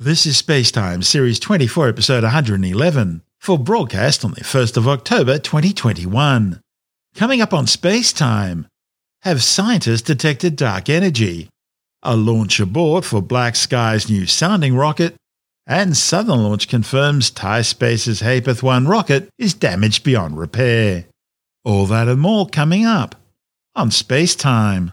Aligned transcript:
This 0.00 0.26
is 0.26 0.42
Spacetime, 0.42 1.04
Series 1.04 1.38
24, 1.38 1.90
Episode 1.90 2.24
111, 2.24 3.22
for 3.38 3.56
broadcast 3.56 4.24
on 4.24 4.32
the 4.32 4.40
1st 4.40 4.76
of 4.76 4.88
October 4.88 5.38
2021. 5.38 6.60
Coming 7.14 7.40
up 7.40 7.54
on 7.54 7.66
Spacetime, 7.66 8.64
have 9.22 9.40
scientists 9.40 10.02
detected 10.02 10.56
dark 10.56 10.88
energy? 10.88 11.48
A 12.02 12.16
launch 12.16 12.58
abort 12.58 13.04
for 13.04 13.22
Black 13.22 13.54
Sky's 13.54 14.10
new 14.10 14.26
sounding 14.26 14.74
rocket, 14.74 15.14
and 15.64 15.96
Southern 15.96 16.42
Launch 16.42 16.66
confirms 16.66 17.30
Thai 17.30 17.62
Space's 17.62 18.20
Hapith 18.20 18.64
1 18.64 18.88
rocket 18.88 19.28
is 19.38 19.54
damaged 19.54 20.02
beyond 20.02 20.36
repair. 20.36 21.04
All 21.64 21.86
that 21.86 22.08
and 22.08 22.20
more 22.20 22.48
coming 22.48 22.84
up 22.84 23.14
on 23.76 23.90
Spacetime. 23.90 24.92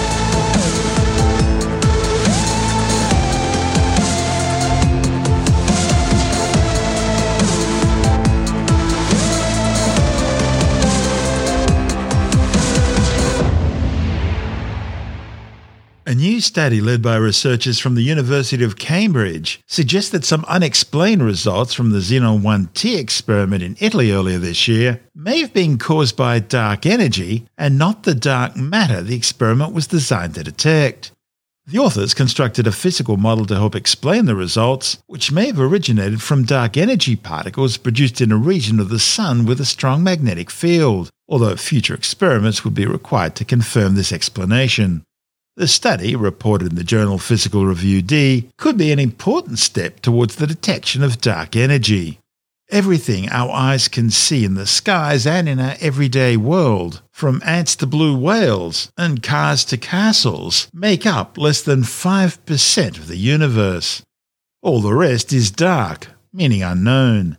A 16.11 16.13
new 16.13 16.41
study 16.41 16.81
led 16.81 17.01
by 17.01 17.15
researchers 17.15 17.79
from 17.79 17.95
the 17.95 18.01
University 18.01 18.65
of 18.65 18.77
Cambridge 18.77 19.61
suggests 19.65 20.09
that 20.09 20.25
some 20.25 20.43
unexplained 20.49 21.23
results 21.23 21.73
from 21.73 21.91
the 21.91 21.99
Xenon 21.99 22.41
1T 22.41 22.99
experiment 22.99 23.63
in 23.63 23.77
Italy 23.79 24.11
earlier 24.11 24.37
this 24.37 24.67
year 24.67 24.99
may 25.15 25.39
have 25.39 25.53
been 25.53 25.77
caused 25.77 26.17
by 26.17 26.39
dark 26.39 26.85
energy 26.85 27.47
and 27.57 27.77
not 27.77 28.03
the 28.03 28.13
dark 28.13 28.57
matter 28.57 29.01
the 29.01 29.15
experiment 29.15 29.71
was 29.71 29.87
designed 29.87 30.35
to 30.35 30.43
detect. 30.43 31.13
The 31.65 31.79
authors 31.79 32.13
constructed 32.13 32.67
a 32.67 32.73
physical 32.73 33.15
model 33.15 33.45
to 33.45 33.55
help 33.55 33.73
explain 33.73 34.25
the 34.25 34.35
results, 34.35 34.97
which 35.07 35.31
may 35.31 35.45
have 35.45 35.61
originated 35.61 36.21
from 36.21 36.43
dark 36.43 36.75
energy 36.75 37.15
particles 37.15 37.77
produced 37.77 38.19
in 38.19 38.33
a 38.33 38.35
region 38.35 38.81
of 38.81 38.89
the 38.89 38.99
Sun 38.99 39.45
with 39.45 39.61
a 39.61 39.65
strong 39.65 40.03
magnetic 40.03 40.51
field, 40.51 41.09
although 41.29 41.55
future 41.55 41.93
experiments 41.93 42.65
would 42.65 42.75
be 42.75 42.85
required 42.85 43.33
to 43.35 43.45
confirm 43.45 43.95
this 43.95 44.11
explanation. 44.11 45.05
The 45.57 45.67
study, 45.67 46.15
reported 46.15 46.71
in 46.71 46.75
the 46.75 46.83
journal 46.83 47.17
Physical 47.17 47.65
Review 47.65 48.01
D, 48.01 48.49
could 48.57 48.77
be 48.77 48.93
an 48.93 48.99
important 48.99 49.59
step 49.59 49.99
towards 49.99 50.37
the 50.37 50.47
detection 50.47 51.03
of 51.03 51.19
dark 51.19 51.57
energy. 51.57 52.19
Everything 52.69 53.27
our 53.29 53.51
eyes 53.51 53.89
can 53.89 54.09
see 54.11 54.45
in 54.45 54.53
the 54.53 54.65
skies 54.65 55.27
and 55.27 55.49
in 55.49 55.59
our 55.59 55.75
everyday 55.81 56.37
world, 56.37 57.01
from 57.11 57.41
ants 57.45 57.75
to 57.75 57.85
blue 57.85 58.17
whales 58.17 58.93
and 58.97 59.21
cars 59.21 59.65
to 59.65 59.77
castles, 59.77 60.69
make 60.73 61.05
up 61.05 61.37
less 61.37 61.61
than 61.61 61.81
5% 61.81 62.97
of 62.97 63.07
the 63.07 63.17
universe. 63.17 64.01
All 64.61 64.79
the 64.79 64.93
rest 64.93 65.33
is 65.33 65.51
dark, 65.51 66.07
meaning 66.31 66.63
unknown. 66.63 67.37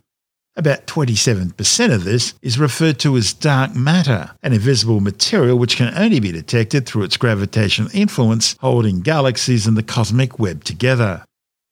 About 0.55 0.87
27% 0.87 1.95
of 1.95 2.05
this 2.05 2.35
is 2.43 2.59
referred 2.59 2.99
to 3.01 3.17
as 3.17 3.33
dark 3.33 3.75
matter, 3.75 4.33
an 4.43 4.53
invisible 4.53 5.01
material 5.01 5.59
which 5.59 5.77
can 5.77 5.95
only 5.97 6.21
be 6.21 6.31
detected 6.31 6.85
through 6.85 7.05
its 7.05 7.17
gravitational 7.17 7.91
influence 7.95 8.55
holding 8.61 9.01
galaxies 9.01 9.67
and 9.67 9.79
the 9.79 9.83
cosmic 9.83 10.39
web 10.39 10.63
together. 10.63 11.25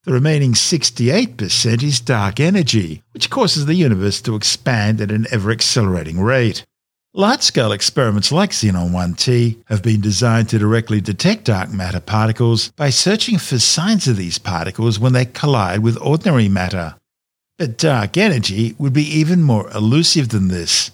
The 0.05 0.15
remaining 0.15 0.55
68% 0.55 1.83
is 1.83 2.01
dark 2.01 2.41
energy, 2.41 3.03
which 3.13 3.29
causes 3.29 3.67
the 3.67 3.75
universe 3.75 4.23
to 4.23 4.35
expand 4.35 5.03
at 5.03 5.11
an 5.11 5.27
ever 5.31 5.51
accelerating 5.51 6.19
rate. 6.19 6.65
Large 7.13 7.43
scale 7.43 7.73
experiments 7.73 8.33
like 8.33 8.51
Xenon 8.53 8.93
1T 8.93 9.59
have 9.67 9.83
been 9.83 10.01
designed 10.01 10.49
to 10.51 10.59
directly 10.59 11.03
detect 11.03 11.45
dark 11.45 11.71
matter 11.71 12.01
particles 12.01 12.71
by 12.77 12.89
searching 12.89 13.37
for 13.37 13.59
signs 13.59 14.09
of 14.09 14.17
these 14.17 14.39
particles 14.39 14.99
when 14.99 15.13
they 15.13 15.27
collide 15.27 15.81
with 15.81 16.01
ordinary 16.01 16.49
matter. 16.49 16.95
But 17.61 17.77
dark 17.77 18.17
energy 18.17 18.75
would 18.79 18.95
be 18.95 19.05
even 19.19 19.43
more 19.43 19.71
elusive 19.73 20.31
than 20.31 20.49
this. 20.49 20.93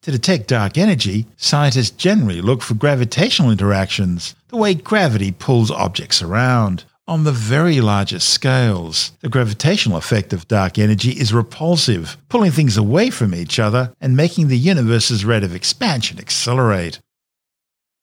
To 0.00 0.10
detect 0.10 0.48
dark 0.48 0.78
energy, 0.78 1.26
scientists 1.36 1.90
generally 1.90 2.40
look 2.40 2.62
for 2.62 2.72
gravitational 2.72 3.50
interactions, 3.50 4.34
the 4.48 4.56
way 4.56 4.72
gravity 4.72 5.30
pulls 5.30 5.70
objects 5.70 6.22
around. 6.22 6.84
On 7.06 7.24
the 7.24 7.32
very 7.32 7.82
largest 7.82 8.30
scales, 8.30 9.12
the 9.20 9.28
gravitational 9.28 9.98
effect 9.98 10.32
of 10.32 10.48
dark 10.48 10.78
energy 10.78 11.10
is 11.10 11.34
repulsive, 11.34 12.16
pulling 12.30 12.50
things 12.50 12.78
away 12.78 13.10
from 13.10 13.34
each 13.34 13.58
other 13.58 13.92
and 14.00 14.16
making 14.16 14.48
the 14.48 14.56
universe's 14.56 15.26
rate 15.26 15.44
of 15.44 15.54
expansion 15.54 16.18
accelerate. 16.18 16.98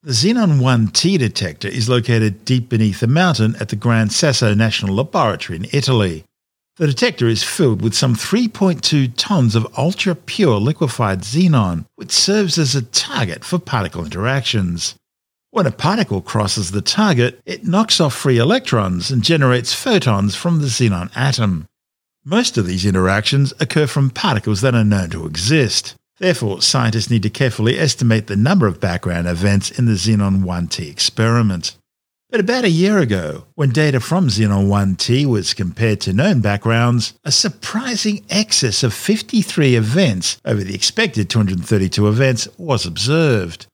The 0.04 0.12
Xenon 0.12 0.60
1T 0.60 1.18
detector 1.18 1.68
is 1.68 1.90
located 1.90 2.46
deep 2.46 2.70
beneath 2.70 3.02
a 3.02 3.08
mountain 3.08 3.56
at 3.60 3.70
the 3.70 3.76
Gran 3.76 4.12
Sasso 4.12 4.54
National 4.54 4.98
Laboratory 4.98 5.58
in 5.58 5.66
Italy. 5.72 6.26
The 6.78 6.88
detector 6.88 7.28
is 7.28 7.44
filled 7.44 7.84
with 7.84 7.94
some 7.94 8.16
3.2 8.16 9.14
tons 9.16 9.54
of 9.54 9.68
ultra 9.78 10.16
pure 10.16 10.58
liquefied 10.60 11.20
xenon, 11.20 11.86
which 11.96 12.12
serves 12.12 12.58
as 12.58 12.74
a 12.74 12.82
target 12.82 13.46
for 13.46 13.60
particle 13.60 14.04
interactions. 14.04 14.96
When 15.52 15.68
a 15.68 15.72
particle 15.72 16.20
crosses 16.20 16.72
the 16.72 16.82
target, 16.82 17.40
it 17.46 17.68
knocks 17.68 18.02
off 18.02 18.16
free 18.16 18.40
electrons 18.40 19.12
and 19.12 19.24
generates 19.24 19.72
photons 19.72 20.34
from 20.34 20.62
the 20.62 20.68
xenon 20.68 21.12
atom. 21.16 21.68
Most 22.26 22.58
of 22.58 22.66
these 22.66 22.88
interactions 22.88 23.54
occur 23.60 23.86
from 23.86 24.10
particles 24.10 24.62
that 24.62 24.74
are 24.74 24.84
known 24.84 25.12
to 25.12 25.28
exist. 25.28 25.94
Therefore, 26.18 26.64
scientists 26.64 27.12
need 27.12 27.22
to 27.22 27.30
carefully 27.30 27.78
estimate 27.78 28.26
the 28.26 28.36
number 28.36 28.66
of 28.66 28.80
background 28.80 29.28
events 29.28 29.70
in 29.70 29.86
the 29.86 29.92
Xenon 29.92 30.42
1T 30.44 30.90
experiment. 30.90 31.76
But 32.34 32.40
about 32.40 32.66
a 32.66 32.70
year 32.72 32.98
ago, 32.98 33.44
when 33.54 33.70
data 33.70 34.00
from 34.00 34.28
Xenon 34.28 34.66
1T 34.66 35.28
was 35.28 35.54
compared 35.54 36.02
to 36.02 36.14
known 36.14 36.42
backgrounds, 36.42 37.14
a 37.24 37.32
surprising 37.32 38.26
excess 38.28 38.82
of 38.82 38.92
53 38.92 39.76
events 39.76 40.42
over 40.44 40.64
the 40.64 40.74
expected 40.74 41.30
232 41.30 42.08
events 42.08 42.48
was 42.58 42.88
observed. 42.88 43.68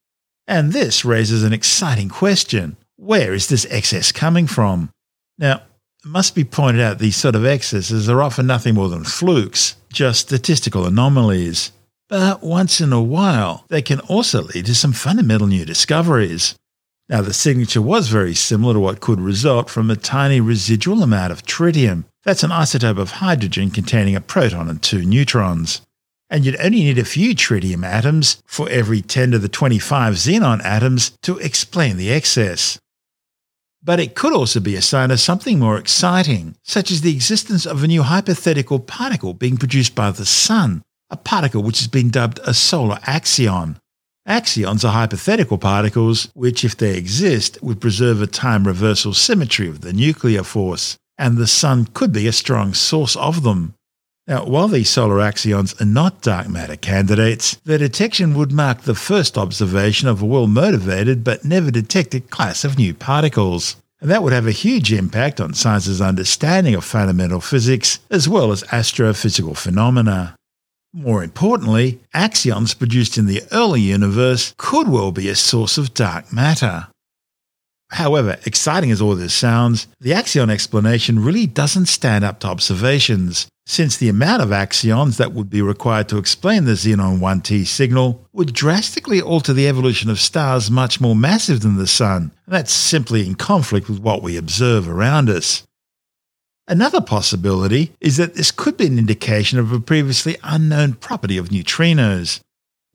And 0.45 0.73
this 0.73 1.05
raises 1.05 1.41
an 1.45 1.53
exciting 1.53 2.09
question. 2.09 2.75
Where 2.97 3.33
is 3.33 3.47
this 3.47 3.65
excess 3.69 4.11
coming 4.11 4.45
from? 4.45 4.89
Now, 5.37 5.61
it 6.03 6.07
must 6.09 6.35
be 6.35 6.43
pointed 6.43 6.81
out 6.81 6.99
these 6.99 7.15
sort 7.15 7.35
of 7.35 7.45
excesses 7.45 8.09
are 8.09 8.21
often 8.21 8.47
nothing 8.47 8.75
more 8.75 8.89
than 8.89 9.05
flukes, 9.05 9.77
just 9.93 10.19
statistical 10.19 10.85
anomalies. 10.85 11.71
But 12.09 12.43
once 12.43 12.81
in 12.81 12.91
a 12.91 13.01
while, 13.01 13.63
they 13.69 13.81
can 13.81 14.01
also 14.01 14.41
lead 14.41 14.65
to 14.65 14.75
some 14.75 14.91
fundamental 14.91 15.47
new 15.47 15.63
discoveries. 15.63 16.55
Now, 17.09 17.23
the 17.23 17.33
signature 17.33 17.81
was 17.81 18.07
very 18.07 18.35
similar 18.35 18.75
to 18.75 18.79
what 18.79 19.01
could 19.01 19.19
result 19.19 19.67
from 19.67 19.89
a 19.89 19.95
tiny 19.95 20.39
residual 20.39 21.01
amount 21.01 21.31
of 21.31 21.43
tritium. 21.43 22.05
That's 22.23 22.43
an 22.43 22.51
isotope 22.51 22.99
of 22.99 23.11
hydrogen 23.13 23.71
containing 23.71 24.15
a 24.15 24.21
proton 24.21 24.69
and 24.69 24.81
two 24.81 25.03
neutrons. 25.03 25.81
And 26.29 26.45
you'd 26.45 26.59
only 26.59 26.83
need 26.83 26.99
a 26.99 27.03
few 27.05 27.33
tritium 27.33 27.83
atoms 27.83 28.43
for 28.45 28.69
every 28.69 29.01
10 29.01 29.31
to 29.31 29.39
the 29.39 29.49
25 29.49 30.13
xenon 30.13 30.63
atoms 30.63 31.17
to 31.23 31.39
explain 31.39 31.97
the 31.97 32.11
excess. 32.11 32.77
But 33.81 33.99
it 33.99 34.13
could 34.13 34.33
also 34.33 34.59
be 34.59 34.75
a 34.75 34.81
sign 34.81 35.09
of 35.09 35.19
something 35.19 35.57
more 35.57 35.79
exciting, 35.79 36.55
such 36.63 36.91
as 36.91 37.01
the 37.01 37.13
existence 37.13 37.65
of 37.65 37.83
a 37.83 37.87
new 37.87 38.03
hypothetical 38.03 38.79
particle 38.79 39.33
being 39.33 39.57
produced 39.57 39.95
by 39.95 40.11
the 40.11 40.25
Sun, 40.25 40.83
a 41.09 41.17
particle 41.17 41.63
which 41.63 41.79
has 41.79 41.87
been 41.87 42.09
dubbed 42.09 42.39
a 42.45 42.53
solar 42.53 42.97
axion. 42.97 43.77
Axions 44.29 44.85
are 44.85 44.93
hypothetical 44.93 45.57
particles 45.57 46.29
which, 46.35 46.63
if 46.63 46.77
they 46.77 46.95
exist, 46.95 47.57
would 47.63 47.81
preserve 47.81 48.21
a 48.21 48.27
time 48.27 48.67
reversal 48.67 49.11
symmetry 49.11 49.67
of 49.67 49.81
the 49.81 49.91
nuclear 49.91 50.43
force, 50.43 50.97
and 51.17 51.35
the 51.35 51.47
Sun 51.47 51.87
could 51.95 52.13
be 52.13 52.27
a 52.27 52.31
strong 52.31 52.75
source 52.75 53.15
of 53.15 53.41
them. 53.41 53.73
Now, 54.27 54.45
while 54.45 54.67
these 54.67 54.91
solar 54.91 55.15
axions 55.15 55.81
are 55.81 55.85
not 55.85 56.21
dark 56.21 56.47
matter 56.47 56.75
candidates, 56.75 57.55
their 57.65 57.79
detection 57.79 58.35
would 58.35 58.51
mark 58.51 58.81
the 58.81 58.93
first 58.93 59.35
observation 59.35 60.07
of 60.07 60.21
a 60.21 60.25
well 60.27 60.45
motivated 60.45 61.23
but 61.23 61.43
never 61.43 61.71
detected 61.71 62.29
class 62.29 62.63
of 62.63 62.77
new 62.77 62.93
particles. 62.93 63.77
And 63.99 64.11
that 64.11 64.21
would 64.21 64.31
have 64.31 64.45
a 64.45 64.51
huge 64.51 64.93
impact 64.93 65.41
on 65.41 65.55
science's 65.55 66.01
understanding 66.01 66.75
of 66.75 66.85
fundamental 66.85 67.41
physics 67.41 67.99
as 68.11 68.29
well 68.29 68.51
as 68.51 68.61
astrophysical 68.65 69.57
phenomena. 69.57 70.35
More 70.93 71.23
importantly, 71.23 71.99
axions 72.15 72.77
produced 72.77 73.17
in 73.17 73.27
the 73.27 73.43
early 73.51 73.81
universe 73.81 74.55
could 74.57 74.87
well 74.87 75.11
be 75.11 75.29
a 75.29 75.35
source 75.35 75.77
of 75.77 75.93
dark 75.93 76.33
matter. 76.33 76.87
However, 77.91 78.37
exciting 78.45 78.89
as 78.91 79.01
all 79.01 79.15
this 79.15 79.33
sounds, 79.33 79.87
the 79.99 80.11
axion 80.11 80.49
explanation 80.49 81.23
really 81.23 81.45
doesn't 81.45 81.87
stand 81.87 82.23
up 82.23 82.39
to 82.39 82.47
observations, 82.47 83.47
since 83.67 83.97
the 83.97 84.09
amount 84.09 84.41
of 84.41 84.49
axions 84.49 85.17
that 85.17 85.31
would 85.31 85.49
be 85.49 85.61
required 85.61 86.09
to 86.09 86.17
explain 86.17 86.65
the 86.65 86.71
Xenon 86.71 87.19
1T 87.19 87.67
signal 87.67 88.27
would 88.33 88.53
drastically 88.53 89.21
alter 89.21 89.53
the 89.53 89.67
evolution 89.67 90.09
of 90.09 90.19
stars 90.19 90.71
much 90.71 90.99
more 90.99 91.15
massive 91.15 91.61
than 91.61 91.77
the 91.77 91.85
Sun, 91.85 92.31
and 92.45 92.55
that's 92.55 92.73
simply 92.73 93.27
in 93.27 93.35
conflict 93.35 93.89
with 93.89 93.99
what 93.99 94.23
we 94.23 94.37
observe 94.37 94.89
around 94.89 95.29
us. 95.29 95.63
Another 96.69 97.01
possibility 97.01 97.93
is 97.99 98.17
that 98.17 98.35
this 98.35 98.51
could 98.51 98.77
be 98.77 98.85
an 98.85 98.99
indication 98.99 99.57
of 99.57 99.71
a 99.71 99.79
previously 99.79 100.37
unknown 100.43 100.93
property 100.93 101.35
of 101.35 101.49
neutrinos. 101.49 102.41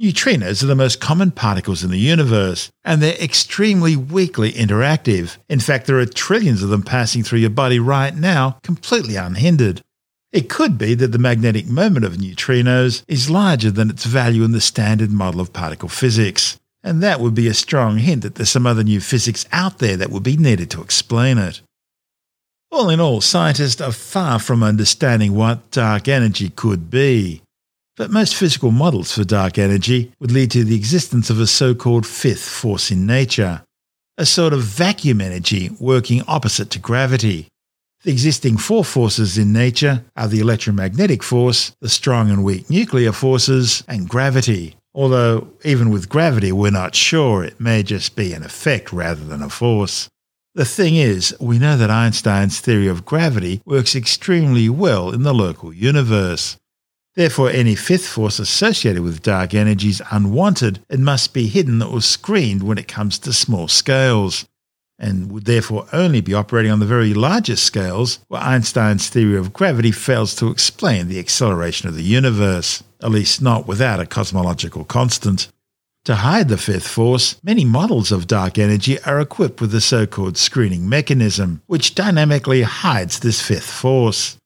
Neutrinos 0.00 0.62
are 0.62 0.67
the 0.67 0.76
most 0.76 1.00
common 1.00 1.32
particles 1.32 1.82
in 1.82 1.91
the 1.91 1.99
universe, 1.99 2.71
and 2.85 3.03
they're 3.03 3.21
extremely 3.21 3.97
weakly 3.97 4.53
interactive. 4.53 5.38
In 5.49 5.59
fact, 5.59 5.88
there 5.88 5.99
are 5.99 6.06
trillions 6.06 6.62
of 6.62 6.69
them 6.69 6.85
passing 6.85 7.25
through 7.25 7.41
your 7.41 7.50
body 7.50 7.81
right 7.81 8.15
now, 8.15 8.61
completely 8.62 9.17
unhindered. 9.17 9.82
It 10.31 10.49
could 10.49 10.79
be 10.79 10.94
that 10.94 11.11
the 11.11 11.19
magnetic 11.19 11.67
moment 11.67 12.05
of 12.05 12.15
neutrinos 12.15 13.03
is 13.09 13.29
larger 13.29 13.73
than 13.73 13.91
its 13.91 14.05
value 14.05 14.44
in 14.44 14.53
the 14.53 14.61
standard 14.61 15.11
model 15.11 15.41
of 15.41 15.53
particle 15.53 15.88
physics, 15.88 16.61
and 16.85 17.03
that 17.03 17.19
would 17.19 17.35
be 17.35 17.49
a 17.49 17.55
strong 17.55 17.99
hint 17.99 18.23
that 18.23 18.37
there's 18.37 18.50
some 18.50 18.69
other 18.69 18.85
new 18.85 19.00
physics 19.00 19.47
out 19.50 19.79
there 19.79 19.97
that 19.97 20.11
would 20.11 20.23
be 20.23 20.37
needed 20.37 20.71
to 20.71 20.81
explain 20.81 21.38
it. 21.38 21.61
All 22.75 22.91
in 22.91 22.99
all, 22.99 23.21
scientists 23.21 23.81
are 23.81 23.93
far 23.93 24.41
from 24.41 24.65
understanding 24.65 25.37
what 25.37 25.71
dark 25.71 26.09
energy 26.09 26.49
could 26.49 26.91
be. 26.91 27.41
But 27.97 28.11
most 28.11 28.35
physical 28.35 28.73
models 28.73 29.12
for 29.12 29.23
dark 29.23 29.59
energy 29.59 30.12
would 30.19 30.32
lead 30.32 30.50
to 30.50 30.65
the 30.65 30.75
existence 30.75 31.31
of 31.31 31.38
a 31.38 31.47
so 31.47 31.76
called 31.76 32.05
fifth 32.05 32.49
force 32.49 32.91
in 32.91 33.06
nature, 33.06 33.62
a 34.19 34.26
sort 34.26 34.53
of 34.53 34.62
vacuum 34.62 35.21
energy 35.21 35.71
working 35.79 36.23
opposite 36.26 36.71
to 36.71 36.81
gravity. 36.81 37.47
The 38.03 38.11
existing 38.11 38.56
four 38.56 38.85
forces 38.85 39.38
in 39.38 39.53
nature 39.53 40.05
are 40.17 40.26
the 40.26 40.41
electromagnetic 40.41 41.23
force, 41.23 41.76
the 41.81 41.88
strong 41.88 42.29
and 42.29 42.43
weak 42.43 42.69
nuclear 42.69 43.12
forces, 43.12 43.85
and 43.87 44.09
gravity. 44.09 44.75
Although, 44.93 45.47
even 45.62 45.91
with 45.91 46.09
gravity, 46.09 46.50
we're 46.50 46.73
not 46.73 46.97
sure, 46.97 47.44
it 47.44 47.61
may 47.61 47.85
just 47.85 48.17
be 48.17 48.32
an 48.32 48.43
effect 48.43 48.93
rather 48.93 49.25
than 49.25 49.43
a 49.43 49.49
force. 49.49 50.09
The 50.56 50.65
thing 50.65 50.95
is, 50.95 51.35
we 51.41 51.59
know 51.59 51.77
that 51.77 51.91
Einstein's 51.91 52.61
theory 52.61 52.87
of 52.87 53.05
gravity 53.05 53.61
works 53.65 53.97
extremely 53.97 54.69
well 54.69 55.11
in 55.11 55.25
the 55.25 55.35
local 55.35 55.73
universe. 55.73 56.56
Therefore, 57.17 57.51
any 57.51 57.75
fifth 57.75 58.06
force 58.06 58.39
associated 58.39 59.03
with 59.03 59.23
dark 59.23 59.53
energy 59.53 59.89
is 59.89 60.03
unwanted 60.12 60.85
and 60.89 61.05
must 61.05 61.35
be 61.35 61.49
hidden 61.49 61.83
or 61.83 62.01
screened 62.01 62.62
when 62.62 62.79
it 62.79 62.87
comes 62.87 63.19
to 63.21 63.33
small 63.33 63.67
scales, 63.67 64.47
and 64.97 65.33
would 65.33 65.45
therefore 65.45 65.89
only 65.93 66.21
be 66.21 66.35
operating 66.35 66.71
on 66.71 66.79
the 66.79 66.87
very 66.87 67.15
largest 67.15 67.65
scales 67.65 68.21
where 68.29 68.41
Einstein's 68.41 69.09
theory 69.09 69.37
of 69.37 69.53
gravity 69.53 69.91
fails 69.91 70.37
to 70.37 70.50
explain 70.53 71.09
the 71.09 71.19
acceleration 71.19 71.89
of 71.89 71.97
the 71.97 72.03
universe, 72.03 72.85
at 73.03 73.11
least 73.11 73.43
not 73.43 73.67
without 73.67 73.99
a 73.99 74.07
cosmological 74.07 74.85
constant. 74.85 75.49
To 76.05 76.17
hide 76.17 76.49
the 76.51 76.59
fifth 76.59 76.87
force, 76.87 77.37
many 77.43 77.65
models 77.65 78.12
of 78.12 78.27
dark 78.27 78.59
energy 78.59 79.01
are 79.05 79.21
equipped 79.21 79.62
with 79.62 79.71
the 79.71 79.81
so 79.81 80.05
called 80.06 80.37
screening 80.37 80.87
mechanism, 80.87 81.62
which 81.67 81.95
dynamically 81.95 82.61
hides 82.61 83.21
this 83.21 83.41
fifth 83.41 83.71
force. 83.71 84.37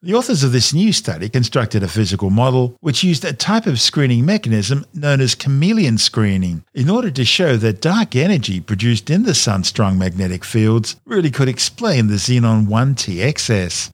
The 0.00 0.14
authors 0.14 0.42
of 0.42 0.52
this 0.52 0.72
new 0.72 0.90
study 0.90 1.28
constructed 1.28 1.82
a 1.82 1.88
physical 1.88 2.30
model 2.30 2.78
which 2.80 3.04
used 3.04 3.26
a 3.26 3.34
type 3.34 3.66
of 3.66 3.78
screening 3.78 4.24
mechanism 4.24 4.86
known 4.94 5.20
as 5.20 5.34
chameleon 5.34 5.98
screening 5.98 6.64
in 6.72 6.88
order 6.88 7.10
to 7.10 7.26
show 7.26 7.58
that 7.58 7.82
dark 7.82 8.16
energy 8.16 8.62
produced 8.62 9.10
in 9.10 9.24
the 9.24 9.34
sun's 9.34 9.68
strong 9.68 9.98
magnetic 9.98 10.46
fields 10.46 10.96
really 11.04 11.30
could 11.30 11.48
explain 11.48 12.06
the 12.06 12.14
xenon 12.14 12.68
1T 12.68 13.22
excess. 13.22 13.90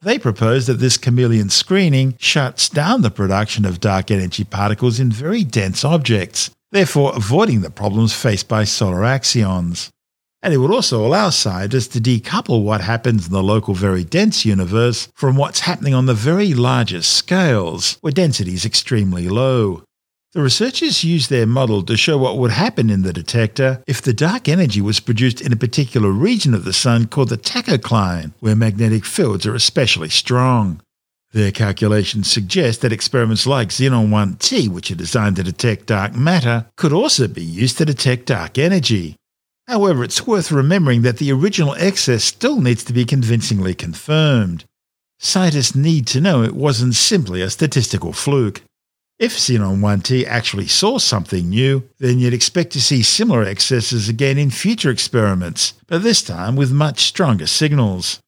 They 0.00 0.18
propose 0.18 0.66
that 0.68 0.80
this 0.80 0.96
chameleon 0.96 1.50
screening 1.50 2.16
shuts 2.18 2.70
down 2.70 3.02
the 3.02 3.10
production 3.10 3.66
of 3.66 3.78
dark 3.78 4.10
energy 4.10 4.42
particles 4.42 4.98
in 4.98 5.12
very 5.12 5.44
dense 5.44 5.84
objects, 5.84 6.50
therefore 6.72 7.14
avoiding 7.14 7.60
the 7.60 7.70
problems 7.70 8.12
faced 8.12 8.48
by 8.48 8.64
solar 8.64 9.02
axions 9.02 9.90
and 10.42 10.52
it 10.52 10.58
would 10.58 10.72
also 10.72 11.06
allow 11.06 11.30
scientists 11.30 11.88
to 11.88 12.00
decouple 12.00 12.64
what 12.64 12.80
happens 12.80 13.26
in 13.26 13.32
the 13.32 13.42
local 13.42 13.74
very 13.74 14.02
dense 14.02 14.44
universe 14.44 15.08
from 15.14 15.36
what's 15.36 15.60
happening 15.60 15.94
on 15.94 16.06
the 16.06 16.14
very 16.14 16.52
largest 16.52 17.12
scales, 17.14 17.96
where 18.00 18.12
density 18.12 18.52
is 18.52 18.64
extremely 18.64 19.28
low. 19.28 19.84
The 20.32 20.42
researchers 20.42 21.04
used 21.04 21.30
their 21.30 21.46
model 21.46 21.82
to 21.84 21.96
show 21.96 22.16
what 22.18 22.38
would 22.38 22.50
happen 22.50 22.90
in 22.90 23.02
the 23.02 23.12
detector 23.12 23.82
if 23.86 24.02
the 24.02 24.14
dark 24.14 24.48
energy 24.48 24.80
was 24.80 24.98
produced 24.98 25.40
in 25.40 25.52
a 25.52 25.56
particular 25.56 26.10
region 26.10 26.54
of 26.54 26.64
the 26.64 26.72
Sun 26.72 27.08
called 27.08 27.28
the 27.28 27.36
tachocline, 27.36 28.32
where 28.40 28.56
magnetic 28.56 29.04
fields 29.04 29.46
are 29.46 29.54
especially 29.54 30.08
strong. 30.08 30.80
Their 31.32 31.50
calculations 31.50 32.30
suggest 32.30 32.82
that 32.82 32.92
experiments 32.92 33.46
like 33.46 33.68
Xenon 33.68 34.10
1T, 34.10 34.68
which 34.68 34.90
are 34.90 34.94
designed 34.94 35.36
to 35.36 35.42
detect 35.42 35.86
dark 35.86 36.14
matter, 36.14 36.66
could 36.76 36.92
also 36.92 37.26
be 37.26 37.42
used 37.42 37.78
to 37.78 37.86
detect 37.86 38.26
dark 38.26 38.58
energy. 38.58 39.16
However, 39.66 40.04
it's 40.04 40.26
worth 40.26 40.52
remembering 40.52 41.02
that 41.02 41.16
the 41.16 41.32
original 41.32 41.74
excess 41.78 42.24
still 42.24 42.60
needs 42.60 42.84
to 42.84 42.92
be 42.92 43.06
convincingly 43.06 43.74
confirmed. 43.74 44.66
Scientists 45.18 45.74
need 45.74 46.06
to 46.08 46.20
know 46.20 46.42
it 46.42 46.54
wasn't 46.54 46.94
simply 46.94 47.40
a 47.40 47.48
statistical 47.48 48.12
fluke. 48.12 48.60
If 49.18 49.38
Xenon 49.38 49.78
1T 49.78 50.26
actually 50.26 50.66
saw 50.66 50.98
something 50.98 51.48
new, 51.48 51.88
then 51.98 52.18
you'd 52.18 52.34
expect 52.34 52.72
to 52.72 52.82
see 52.82 53.02
similar 53.02 53.44
excesses 53.44 54.08
again 54.08 54.36
in 54.36 54.50
future 54.50 54.90
experiments, 54.90 55.74
but 55.86 56.02
this 56.02 56.22
time 56.22 56.56
with 56.56 56.72
much 56.72 57.04
stronger 57.04 57.46
signals. 57.46 58.18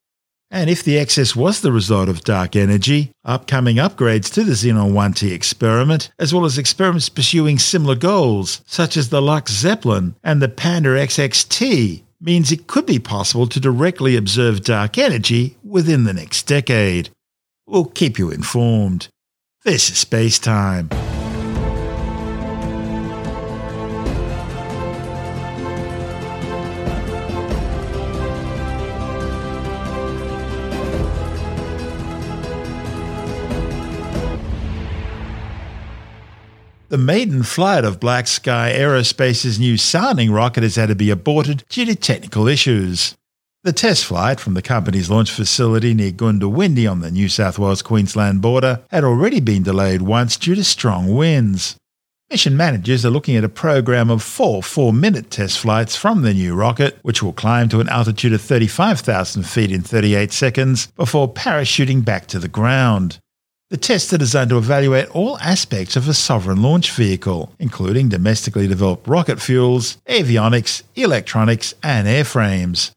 And 0.51 0.69
if 0.69 0.83
the 0.83 0.97
excess 0.97 1.35
was 1.35 1.61
the 1.61 1.71
result 1.71 2.07
of 2.07 2.23
dark 2.23 2.55
energy, 2.55 3.11
upcoming 3.23 3.77
upgrades 3.77 4.31
to 4.33 4.43
the 4.43 4.53
Xenon 4.53 4.93
1T 4.93 5.31
experiment, 5.31 6.11
as 6.19 6.33
well 6.33 6.45
as 6.45 6.57
experiments 6.57 7.09
pursuing 7.09 7.59
similar 7.59 7.95
goals, 7.95 8.61
such 8.65 8.95
as 8.95 9.09
the 9.09 9.21
LUX-ZEPLIN 9.21 10.15
and 10.23 10.41
the 10.41 10.47
PandaX-xT, 10.47 12.03
means 12.21 12.51
it 12.51 12.67
could 12.67 12.85
be 12.85 12.99
possible 12.99 13.47
to 13.47 13.59
directly 13.59 14.15
observe 14.15 14.63
dark 14.63 14.97
energy 14.97 15.57
within 15.63 16.05
the 16.05 16.13
next 16.13 16.43
decade. 16.43 17.09
We'll 17.67 17.85
keep 17.85 18.17
you 18.17 18.29
informed. 18.29 19.09
This 19.63 19.89
is 19.89 19.97
Space 19.97 20.39
Time. 20.39 20.89
The 36.95 37.01
maiden 37.01 37.43
flight 37.43 37.83
of 37.83 37.99
Black 37.99 38.25
Sky 38.25 38.71
Aerospace's 38.73 39.59
new 39.59 39.75
sounding 39.75 40.31
rocket 40.31 40.63
has 40.63 40.77
had 40.77 40.87
to 40.87 40.95
be 40.95 41.09
aborted 41.09 41.65
due 41.67 41.83
to 41.83 41.93
technical 41.93 42.47
issues. 42.47 43.15
The 43.63 43.73
test 43.73 44.05
flight 44.05 44.39
from 44.39 44.53
the 44.53 44.61
company's 44.61 45.09
launch 45.09 45.29
facility 45.29 45.93
near 45.93 46.13
Goondiwindi 46.13 46.89
on 46.89 47.01
the 47.01 47.11
New 47.11 47.27
South 47.27 47.59
Wales 47.59 47.81
Queensland 47.81 48.41
border 48.41 48.79
had 48.91 49.03
already 49.03 49.41
been 49.41 49.61
delayed 49.61 50.03
once 50.03 50.37
due 50.37 50.55
to 50.55 50.63
strong 50.63 51.13
winds. 51.13 51.75
Mission 52.29 52.55
managers 52.55 53.05
are 53.05 53.09
looking 53.09 53.35
at 53.35 53.43
a 53.43 53.49
program 53.49 54.09
of 54.09 54.23
four 54.23 54.63
four 54.63 54.93
minute 54.93 55.29
test 55.29 55.59
flights 55.59 55.97
from 55.97 56.21
the 56.21 56.33
new 56.33 56.55
rocket, 56.55 56.97
which 57.01 57.21
will 57.21 57.33
climb 57.33 57.67
to 57.67 57.81
an 57.81 57.89
altitude 57.89 58.31
of 58.31 58.41
35,000 58.41 59.43
feet 59.43 59.69
in 59.69 59.81
38 59.81 60.31
seconds 60.31 60.87
before 60.95 61.33
parachuting 61.33 62.05
back 62.05 62.25
to 62.27 62.39
the 62.39 62.47
ground. 62.47 63.19
The 63.71 63.77
tests 63.77 64.13
are 64.13 64.19
designed 64.19 64.51
to 64.51 64.59
evaluate 64.59 65.09
all 65.09 65.39
aspects 65.39 65.95
of 65.95 66.07
a 66.07 66.13
sovereign 66.13 66.61
launch 66.61 66.91
vehicle, 66.91 67.51
including 67.57 68.09
domestically 68.09 68.67
developed 68.67 69.07
rocket 69.07 69.41
fuels, 69.41 69.97
avionics, 70.07 70.83
electronics, 70.93 71.73
and 71.81 72.07
airframes. 72.07 72.91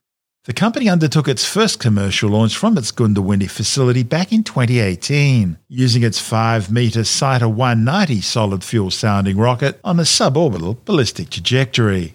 The 0.44 0.52
company 0.52 0.86
undertook 0.86 1.26
its 1.26 1.46
first 1.46 1.80
commercial 1.80 2.28
launch 2.28 2.54
from 2.54 2.76
its 2.76 2.92
Goondiwindi 2.92 3.50
facility 3.50 4.02
back 4.02 4.30
in 4.30 4.44
2018, 4.44 5.56
using 5.68 6.02
its 6.02 6.18
5 6.18 6.70
metre 6.70 7.00
Saita 7.00 7.50
190 7.50 8.20
solid 8.20 8.62
fuel 8.62 8.90
sounding 8.90 9.38
rocket 9.38 9.80
on 9.82 9.98
a 9.98 10.02
suborbital 10.02 10.84
ballistic 10.84 11.30
trajectory. 11.30 12.14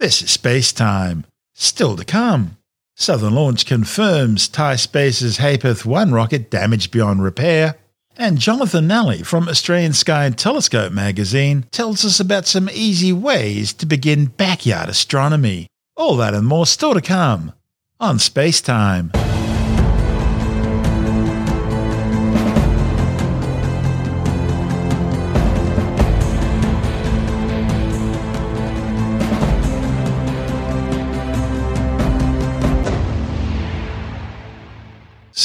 This 0.00 0.20
is 0.20 0.30
space 0.30 0.70
time. 0.70 1.24
Still 1.54 1.96
to 1.96 2.04
come. 2.04 2.58
Southern 2.94 3.34
Launch 3.34 3.64
confirms 3.64 4.48
Thai 4.48 4.76
Space's 4.76 5.38
Hapith 5.38 5.86
1 5.86 6.12
rocket 6.12 6.50
damaged 6.50 6.90
beyond 6.90 7.22
repair 7.22 7.76
and 8.18 8.38
Jonathan 8.38 8.86
Nally 8.86 9.22
from 9.22 9.48
Australian 9.48 9.92
Sky 9.92 10.24
and 10.24 10.36
Telescope 10.36 10.92
magazine 10.92 11.64
tells 11.70 12.04
us 12.04 12.20
about 12.20 12.46
some 12.46 12.70
easy 12.72 13.12
ways 13.12 13.72
to 13.74 13.86
begin 13.86 14.26
backyard 14.26 14.88
astronomy. 14.88 15.66
All 15.96 16.16
that 16.16 16.34
and 16.34 16.46
more 16.46 16.66
still 16.66 16.94
to 16.94 17.00
come 17.00 17.52
on 18.00 18.18
Space 18.18 18.60
Time. 18.60 19.12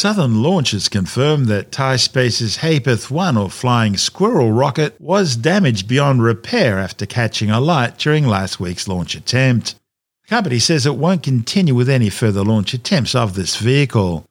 Southern 0.01 0.41
launches 0.41 0.89
confirmed 0.89 1.45
that 1.45 1.71
Thai 1.71 1.95
Space's 1.97 2.57
Hapith 2.57 3.11
1 3.11 3.37
or 3.37 3.51
Flying 3.51 3.97
Squirrel 3.97 4.51
rocket 4.51 4.99
was 4.99 5.35
damaged 5.35 5.87
beyond 5.87 6.23
repair 6.23 6.79
after 6.79 7.05
catching 7.05 7.51
a 7.51 7.59
light 7.59 7.99
during 7.99 8.25
last 8.25 8.59
week's 8.59 8.87
launch 8.87 9.13
attempt. 9.13 9.75
The 10.23 10.29
company 10.29 10.57
says 10.57 10.87
it 10.87 10.95
won't 10.95 11.21
continue 11.21 11.75
with 11.75 11.87
any 11.87 12.09
further 12.09 12.43
launch 12.43 12.73
attempts 12.73 13.13
of 13.13 13.35
this 13.35 13.57
vehicle. 13.57 14.25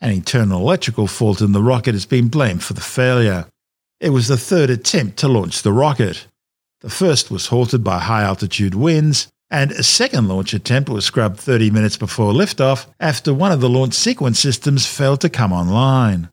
An 0.00 0.10
internal 0.10 0.60
electrical 0.60 1.06
fault 1.06 1.40
in 1.40 1.52
the 1.52 1.62
rocket 1.62 1.94
has 1.94 2.04
been 2.04 2.26
blamed 2.26 2.64
for 2.64 2.72
the 2.72 2.80
failure. 2.80 3.46
It 4.00 4.10
was 4.10 4.26
the 4.26 4.36
third 4.36 4.70
attempt 4.70 5.18
to 5.18 5.28
launch 5.28 5.62
the 5.62 5.72
rocket. 5.72 6.26
The 6.80 6.90
first 6.90 7.30
was 7.30 7.46
halted 7.46 7.84
by 7.84 8.00
high 8.00 8.24
altitude 8.24 8.74
winds, 8.74 9.28
and 9.52 9.70
a 9.72 9.82
second 9.82 10.28
launch 10.28 10.54
attempt 10.54 10.88
was 10.88 11.04
scrubbed 11.04 11.38
30 11.38 11.70
minutes 11.70 11.98
before 11.98 12.32
liftoff 12.32 12.86
after 12.98 13.34
one 13.34 13.52
of 13.52 13.60
the 13.60 13.68
launch 13.68 13.92
sequence 13.92 14.40
systems 14.40 14.86
failed 14.86 15.20
to 15.20 15.28
come 15.28 15.52
online. 15.52 16.30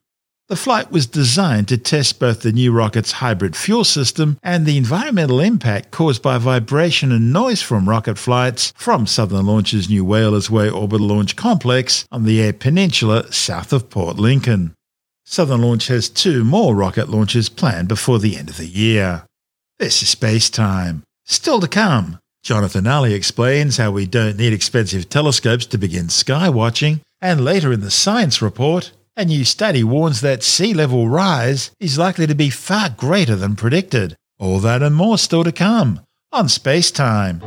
The 0.47 0.55
flight 0.55 0.89
was 0.89 1.05
designed 1.05 1.67
to 1.67 1.77
test 1.77 2.19
both 2.19 2.41
the 2.41 2.53
new 2.53 2.71
rocket's 2.71 3.11
hybrid 3.11 3.55
fuel 3.55 3.83
system 3.83 4.39
and 4.41 4.65
the 4.65 4.77
environmental 4.77 5.41
impact 5.41 5.91
caused 5.91 6.23
by 6.23 6.39
vibration 6.39 7.11
and 7.11 7.31
noise 7.31 7.61
from 7.61 7.87
rocket 7.87 8.17
flights 8.17 8.73
from 8.75 9.05
Southern 9.05 9.45
Launch's 9.45 9.89
new 9.89 10.03
Whalers 10.03 10.49
Way 10.49 10.69
Orbital 10.69 11.05
Launch 11.05 11.35
Complex 11.35 12.07
on 12.11 12.23
the 12.23 12.41
Eyre 12.41 12.53
Peninsula 12.53 13.31
south 13.31 13.73
of 13.73 13.91
Port 13.91 14.17
Lincoln. 14.17 14.73
Southern 15.23 15.61
Launch 15.61 15.87
has 15.87 16.09
two 16.09 16.43
more 16.43 16.73
rocket 16.73 17.09
launches 17.09 17.49
planned 17.49 17.89
before 17.89 18.17
the 18.17 18.35
end 18.35 18.49
of 18.49 18.57
the 18.57 18.65
year. 18.65 19.25
This 19.77 20.01
is 20.01 20.09
Space 20.09 20.49
Time. 20.49 21.03
Still 21.25 21.59
to 21.59 21.67
come, 21.67 22.17
Jonathan 22.43 22.85
Nally 22.85 23.13
explains 23.13 23.77
how 23.77 23.91
we 23.91 24.05
don't 24.05 24.37
need 24.37 24.53
expensive 24.53 25.09
telescopes 25.09 25.65
to 25.67 25.77
begin 25.77 26.09
sky 26.09 26.49
watching, 26.49 27.01
and 27.21 27.43
later 27.43 27.71
in 27.73 27.81
the 27.81 27.91
science 27.91 28.41
report, 28.41 28.91
a 29.17 29.25
new 29.25 29.43
study 29.43 29.83
warns 29.83 30.21
that 30.21 30.43
sea 30.43 30.73
level 30.73 31.09
rise 31.09 31.71
is 31.79 31.97
likely 31.97 32.25
to 32.25 32.35
be 32.35 32.49
far 32.49 32.89
greater 32.89 33.35
than 33.35 33.55
predicted. 33.55 34.15
All 34.39 34.59
that 34.59 34.81
and 34.81 34.95
more 34.95 35.17
still 35.17 35.43
to 35.43 35.51
come 35.51 35.99
on 36.31 36.47
Space 36.47 36.91
Time. 36.91 37.41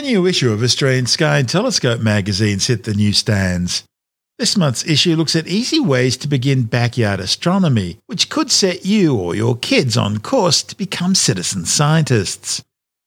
New 0.00 0.26
issue 0.26 0.50
of 0.50 0.62
Australian 0.62 1.06
Sky 1.06 1.38
and 1.38 1.48
Telescope 1.48 2.00
magazines 2.00 2.66
hit 2.66 2.84
the 2.84 2.94
newsstands. 2.94 3.84
This 4.38 4.56
month's 4.56 4.86
issue 4.88 5.14
looks 5.14 5.36
at 5.36 5.46
easy 5.46 5.78
ways 5.78 6.16
to 6.16 6.28
begin 6.28 6.62
backyard 6.62 7.20
astronomy, 7.20 7.98
which 8.06 8.30
could 8.30 8.50
set 8.50 8.86
you 8.86 9.14
or 9.14 9.34
your 9.34 9.56
kids 9.56 9.98
on 9.98 10.18
course 10.18 10.62
to 10.62 10.76
become 10.76 11.14
citizen 11.14 11.66
scientists. 11.66 12.64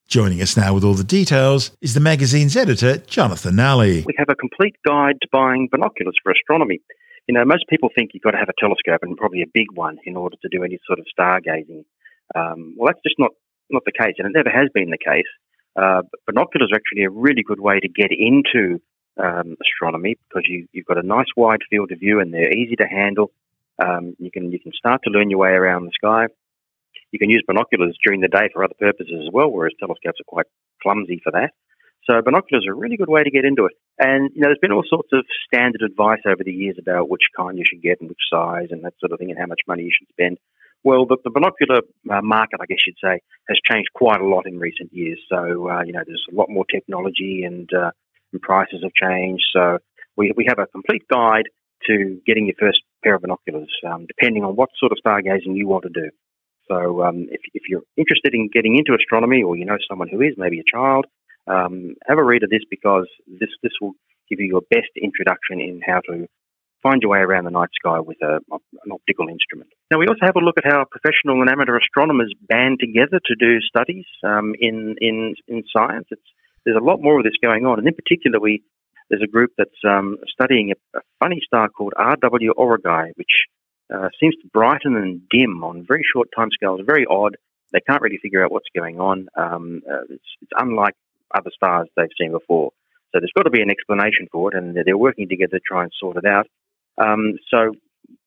Joining 0.07 0.41
us 0.41 0.55
now 0.55 0.75
with 0.75 0.83
all 0.83 0.93
the 0.93 1.03
details 1.03 1.71
is 1.81 1.95
the 1.95 1.99
magazine's 1.99 2.55
editor, 2.55 2.99
Jonathan 2.99 3.55
Nally. 3.55 4.03
We 4.05 4.13
have 4.17 4.29
a 4.29 4.35
complete 4.35 4.75
guide 4.85 5.15
to 5.23 5.27
buying 5.31 5.69
binoculars 5.71 6.15
for 6.21 6.31
astronomy. 6.31 6.79
You 7.27 7.33
know, 7.33 7.43
most 7.45 7.65
people 7.67 7.89
think 7.95 8.11
you've 8.13 8.23
got 8.23 8.31
to 8.31 8.37
have 8.37 8.49
a 8.49 8.59
telescope 8.59 8.99
and 9.01 9.17
probably 9.17 9.41
a 9.41 9.51
big 9.51 9.71
one 9.73 9.97
in 10.05 10.15
order 10.15 10.35
to 10.41 10.49
do 10.49 10.63
any 10.63 10.77
sort 10.85 10.99
of 10.99 11.07
stargazing. 11.17 11.85
Um, 12.35 12.75
well, 12.77 12.87
that's 12.87 13.01
just 13.03 13.17
not, 13.17 13.31
not 13.71 13.83
the 13.85 13.91
case, 13.91 14.15
and 14.19 14.27
it 14.27 14.37
never 14.37 14.55
has 14.55 14.69
been 14.73 14.91
the 14.91 14.97
case. 14.97 15.25
Uh, 15.75 16.01
binoculars 16.27 16.69
are 16.71 16.75
actually 16.75 17.03
a 17.03 17.09
really 17.09 17.43
good 17.43 17.59
way 17.59 17.79
to 17.79 17.87
get 17.87 18.11
into 18.11 18.79
um, 19.21 19.55
astronomy 19.61 20.17
because 20.29 20.43
you, 20.47 20.67
you've 20.71 20.85
got 20.85 20.97
a 20.97 21.05
nice 21.05 21.27
wide 21.35 21.61
field 21.69 21.91
of 21.91 21.99
view 21.99 22.19
and 22.19 22.33
they're 22.33 22.53
easy 22.53 22.75
to 22.75 22.85
handle. 22.85 23.31
Um, 23.83 24.15
you 24.19 24.29
can 24.29 24.51
you 24.51 24.59
can 24.59 24.71
start 24.73 25.01
to 25.03 25.09
learn 25.09 25.29
your 25.29 25.39
way 25.39 25.49
around 25.49 25.85
the 25.85 25.91
sky. 25.95 26.27
You 27.11 27.19
can 27.19 27.29
use 27.29 27.43
binoculars 27.45 27.97
during 28.03 28.21
the 28.21 28.27
day 28.27 28.49
for 28.53 28.63
other 28.63 28.75
purposes 28.79 29.15
as 29.25 29.31
well, 29.31 29.49
whereas 29.49 29.73
telescopes 29.79 30.19
are 30.19 30.27
quite 30.27 30.45
clumsy 30.81 31.21
for 31.23 31.31
that. 31.31 31.51
So 32.09 32.21
binoculars 32.21 32.65
are 32.67 32.73
a 32.73 32.75
really 32.75 32.97
good 32.97 33.09
way 33.09 33.23
to 33.23 33.31
get 33.31 33.45
into 33.45 33.65
it. 33.65 33.73
And 33.97 34.29
you 34.33 34.41
know, 34.41 34.47
there's 34.47 34.59
been 34.61 34.71
all 34.71 34.83
sorts 34.87 35.09
of 35.13 35.25
standard 35.47 35.81
advice 35.81 36.21
over 36.25 36.43
the 36.43 36.51
years 36.51 36.75
about 36.79 37.09
which 37.09 37.21
kind 37.35 37.57
you 37.57 37.65
should 37.67 37.81
get 37.81 38.01
and 38.01 38.09
which 38.09 38.29
size 38.31 38.67
and 38.71 38.83
that 38.83 38.93
sort 38.99 39.11
of 39.11 39.19
thing, 39.19 39.31
and 39.31 39.39
how 39.39 39.47
much 39.47 39.61
money 39.67 39.83
you 39.83 39.91
should 39.97 40.09
spend. 40.09 40.37
Well, 40.83 41.05
the, 41.05 41.17
the 41.23 41.29
binocular 41.29 41.79
uh, 42.11 42.21
market, 42.21 42.59
I 42.61 42.65
guess 42.65 42.79
you'd 42.85 42.97
say, 43.01 43.21
has 43.47 43.57
changed 43.69 43.89
quite 43.93 44.19
a 44.19 44.27
lot 44.27 44.45
in 44.45 44.59
recent 44.59 44.91
years. 44.91 45.19
So 45.29 45.69
uh, 45.69 45.83
you 45.83 45.93
know, 45.93 46.03
there's 46.05 46.25
a 46.31 46.35
lot 46.35 46.49
more 46.49 46.65
technology 46.65 47.43
and 47.45 47.69
uh, 47.73 47.91
and 48.33 48.41
prices 48.41 48.83
have 48.83 48.91
changed. 48.93 49.45
So 49.55 49.77
we, 50.17 50.33
we 50.35 50.45
have 50.49 50.59
a 50.59 50.67
complete 50.67 51.03
guide 51.09 51.47
to 51.87 52.19
getting 52.25 52.47
your 52.47 52.55
first 52.59 52.79
pair 53.03 53.15
of 53.15 53.21
binoculars, 53.21 53.71
um, 53.87 54.05
depending 54.07 54.43
on 54.43 54.55
what 54.55 54.69
sort 54.77 54.91
of 54.91 54.97
stargazing 55.05 55.55
you 55.55 55.67
want 55.67 55.83
to 55.83 55.89
do. 55.89 56.09
So 56.69 57.03
um, 57.03 57.27
if, 57.29 57.41
if 57.53 57.63
you're 57.67 57.83
interested 57.97 58.33
in 58.33 58.49
getting 58.51 58.77
into 58.77 58.95
astronomy 58.97 59.43
or 59.43 59.55
you 59.55 59.65
know 59.65 59.77
someone 59.89 60.07
who 60.09 60.21
is, 60.21 60.33
maybe 60.37 60.59
a 60.59 60.63
child, 60.69 61.05
um, 61.47 61.95
have 62.07 62.17
a 62.17 62.23
read 62.23 62.43
of 62.43 62.49
this 62.49 62.63
because 62.69 63.07
this, 63.27 63.49
this 63.61 63.73
will 63.81 63.93
give 64.29 64.39
you 64.39 64.47
your 64.47 64.61
best 64.69 64.91
introduction 65.01 65.59
in 65.59 65.81
how 65.85 65.99
to 66.09 66.27
find 66.83 67.01
your 67.01 67.11
way 67.11 67.19
around 67.19 67.45
the 67.45 67.51
night 67.51 67.69
sky 67.73 67.99
with 67.99 68.17
a, 68.21 68.39
an 68.51 68.91
optical 68.91 69.29
instrument. 69.29 69.71
Now, 69.89 69.97
we 69.97 70.07
also 70.07 70.25
have 70.25 70.35
a 70.35 70.43
look 70.43 70.57
at 70.57 70.65
how 70.65 70.85
professional 70.85 71.41
and 71.41 71.49
amateur 71.49 71.77
astronomers 71.77 72.33
band 72.47 72.79
together 72.79 73.19
to 73.25 73.35
do 73.39 73.61
studies 73.61 74.05
um, 74.23 74.53
in, 74.59 74.95
in, 74.99 75.35
in 75.47 75.63
science. 75.73 76.07
It's 76.11 76.21
there's 76.65 76.77
a 76.79 76.83
lot 76.83 77.01
more 77.01 77.17
of 77.19 77.23
this 77.23 77.33
going 77.41 77.65
on. 77.65 77.79
And 77.79 77.87
in 77.87 77.93
particular, 77.93 78.39
we 78.39 78.63
there's 79.09 79.21
a 79.21 79.27
group 79.27 79.51
that's 79.57 79.83
um, 79.87 80.17
studying 80.27 80.71
a, 80.71 80.97
a, 80.97 81.01
funny 81.19 81.41
star 81.45 81.69
called 81.69 81.93
RW 81.97 82.49
Aurigae, 82.57 83.11
which 83.15 83.45
uh, 83.93 84.09
seems 84.19 84.35
to 84.41 84.47
brighten 84.53 84.95
and 84.95 85.21
dim 85.29 85.63
on 85.63 85.85
very 85.87 86.03
short 86.13 86.29
timescales. 86.37 86.85
Very 86.85 87.05
odd. 87.09 87.37
They 87.73 87.81
can't 87.81 88.01
really 88.01 88.19
figure 88.21 88.43
out 88.43 88.51
what's 88.51 88.69
going 88.75 88.99
on. 88.99 89.27
Um, 89.35 89.81
uh, 89.89 90.03
it's, 90.09 90.23
it's, 90.41 90.51
unlike 90.57 90.95
other 91.35 91.51
stars 91.53 91.87
they've 91.95 92.07
seen 92.19 92.31
before. 92.31 92.71
So 93.11 93.19
there's 93.19 93.31
got 93.35 93.43
to 93.43 93.49
be 93.49 93.61
an 93.61 93.69
explanation 93.69 94.27
for 94.31 94.51
it, 94.51 94.57
and 94.57 94.75
they're 94.75 94.97
working 94.97 95.27
together 95.27 95.57
to 95.57 95.63
try 95.67 95.83
and 95.83 95.91
sort 95.99 96.17
it 96.17 96.25
out. 96.25 96.47
Um, 96.97 97.33
so 97.49 97.71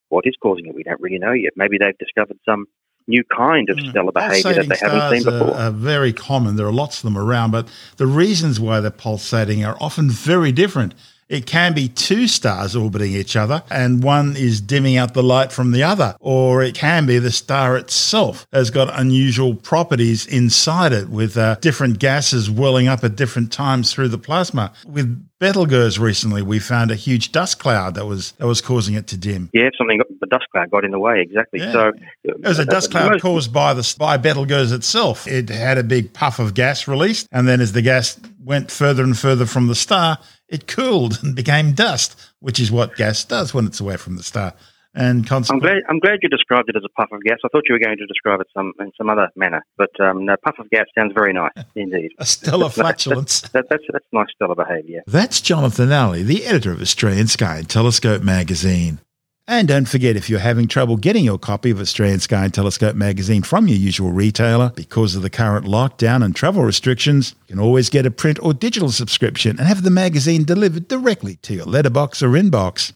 what 0.09 0.25
is 0.27 0.35
causing 0.41 0.67
it? 0.67 0.75
We 0.75 0.83
don't 0.83 1.01
really 1.01 1.19
know 1.19 1.33
yet. 1.33 1.53
Maybe 1.57 1.79
they've 1.79 1.97
discovered 1.99 2.39
some 2.45 2.67
new 3.09 3.23
kind 3.25 3.69
of 3.71 3.77
mm. 3.77 3.91
stellar 3.91 4.13
behaviour 4.13 4.55
that 4.55 4.69
they 4.69 4.77
haven't 4.77 5.11
seen 5.11 5.25
before. 5.25 5.55
Are, 5.55 5.69
are 5.69 5.71
very 5.71 6.13
common. 6.13 6.57
There 6.57 6.67
are 6.67 6.73
lots 6.73 6.99
of 6.99 7.03
them 7.05 7.19
around, 7.19 7.51
but 7.51 7.69
the 7.97 8.07
reasons 8.07 8.59
why 8.59 8.81
they're 8.81 8.91
pulsating 8.91 9.65
are 9.65 9.77
often 9.81 10.11
very 10.11 10.53
different. 10.53 10.95
It 11.29 11.45
can 11.45 11.75
be 11.75 11.89
two 11.89 12.29
stars 12.29 12.77
orbiting 12.77 13.13
each 13.13 13.35
other 13.35 13.65
and 13.69 14.01
one 14.01 14.37
is 14.37 14.61
dimming 14.61 14.97
out 14.97 15.13
the 15.15 15.25
light 15.25 15.51
from 15.51 15.73
the 15.73 15.83
other. 15.83 16.17
Or 16.21 16.63
it 16.63 16.77
can 16.77 17.05
be 17.05 17.19
the 17.19 17.33
star 17.33 17.77
itself 17.77 18.47
has 18.53 18.71
got 18.71 18.97
unusual 18.99 19.55
properties 19.55 20.25
inside 20.25 20.93
it 20.93 21.09
with 21.09 21.37
uh, 21.37 21.57
different 21.61 21.99
gases 21.99 22.49
welling 22.49 22.87
up 22.87 23.03
at 23.03 23.17
different 23.17 23.51
times 23.51 23.93
through 23.93 24.09
the 24.09 24.19
plasma. 24.19 24.73
With 24.87 25.29
Betelgeuse 25.39 25.99
recently, 25.99 26.41
we 26.41 26.59
found 26.59 26.91
a 26.91 26.95
huge 26.95 27.31
dust 27.31 27.59
cloud 27.59 27.95
that 27.97 28.07
was 28.07 28.33
that 28.33 28.47
was 28.47 28.63
causing 28.63 28.95
it 28.95 29.07
to 29.09 29.19
dim. 29.19 29.51
Yeah, 29.53 29.69
something 29.77 30.01
the 30.21 30.27
dust 30.27 30.47
cloud 30.51 30.71
got 30.71 30.85
in 30.85 30.93
the 30.93 30.99
way 30.99 31.21
exactly. 31.21 31.61
Yeah. 31.61 31.73
So 31.73 31.93
it 32.25 32.41
was 32.43 32.59
a 32.59 32.63
uh, 32.63 32.65
dust 32.65 32.91
cloud 32.91 33.13
most, 33.13 33.23
caused 33.23 33.53
by 33.53 33.75
the 33.75 33.95
by 33.99 34.17
Betelgeuse 34.17 34.73
itself. 34.73 35.27
It 35.27 35.51
had 35.51 35.77
a 35.77 35.83
big 35.83 36.15
puff 36.15 36.39
of 36.39 36.55
gas 36.55 36.89
released, 36.89 37.29
and 37.33 37.47
then 37.47 37.61
as 37.61 37.73
the 37.73 37.83
gas 37.83 38.19
went 38.43 38.71
further 38.71 39.03
and 39.03 39.19
further 39.19 39.45
from 39.45 39.67
the 39.67 39.75
star, 39.75 40.19
it 40.49 40.67
cooled 40.67 41.19
and 41.23 41.37
became 41.37 41.73
dust, 41.73 42.19
which 42.41 42.59
is 42.59 42.73
what 42.73 42.97
gas 42.97 43.23
does 43.25 43.53
when 43.53 43.67
it's 43.67 43.81
away 43.81 43.99
from 43.99 44.17
the 44.17 44.23
star. 44.23 44.55
And 44.97 45.31
I'm 45.31 45.59
glad 45.59 45.83
I'm 45.91 45.99
glad 45.99 46.21
you 46.23 46.29
described 46.31 46.71
it 46.71 46.77
as 46.77 46.83
a 46.83 46.89
puff 46.89 47.13
of 47.13 47.23
gas. 47.23 47.37
I 47.45 47.49
thought 47.49 47.65
you 47.69 47.75
were 47.75 47.79
going 47.79 47.99
to 47.99 48.07
describe 48.07 48.41
it 48.41 48.47
some 48.55 48.73
in 48.81 48.91
some 48.97 49.11
other 49.11 49.29
manner, 49.37 49.63
but 49.77 49.91
um, 50.01 50.25
no, 50.25 50.37
puff 50.43 50.59
of 50.59 50.71
gas 50.71 50.87
sounds 50.97 51.13
very 51.15 51.35
nice 51.35 51.53
indeed. 51.75 52.13
a 52.19 52.25
stellar 52.25 52.71
flatulence. 52.71 53.43
that, 53.43 53.69
that's 53.69 53.85
that's 53.93 54.07
nice 54.13 54.29
stellar 54.35 54.55
behaviour. 54.55 55.03
That's 55.07 55.43
Jonathan 55.43 55.91
Nally, 55.91 56.23
the 56.23 56.47
editor 56.47 56.73
of 56.73 56.81
Australian 56.81 57.27
Sky 57.27 57.59
and 57.59 57.69
Telescope 57.69 58.23
magazine. 58.23 59.01
And 59.47 59.69
don't 59.69 59.85
forget, 59.87 60.17
if 60.17 60.29
you're 60.29 60.41
having 60.41 60.67
trouble 60.67 60.97
getting 60.97 61.25
your 61.25 61.39
copy 61.39 61.71
of 61.71 61.79
Australian 61.79 62.19
Sky 62.19 62.45
and 62.45 62.55
Telescope 62.55 62.97
magazine 62.97 63.43
from 63.43 63.69
your 63.69 63.77
usual 63.77 64.11
retailer 64.11 64.73
because 64.75 65.15
of 65.15 65.23
the 65.23 65.31
current 65.31 65.67
lockdown 65.67 66.25
and 66.25 66.35
travel 66.35 66.65
restrictions, 66.65 67.37
you 67.47 67.55
can 67.55 67.63
always 67.63 67.89
get 67.89 68.07
a 68.07 68.11
print 68.11 68.41
or 68.43 68.55
digital 68.55 68.91
subscription 68.91 69.59
and 69.59 69.69
have 69.69 69.85
the 69.85 69.91
magazine 69.91 70.43
delivered 70.43 70.89
directly 70.89 71.37
to 71.43 71.55
your 71.55 71.67
letterbox 71.67 72.23
or 72.23 72.31
inbox. 72.31 72.93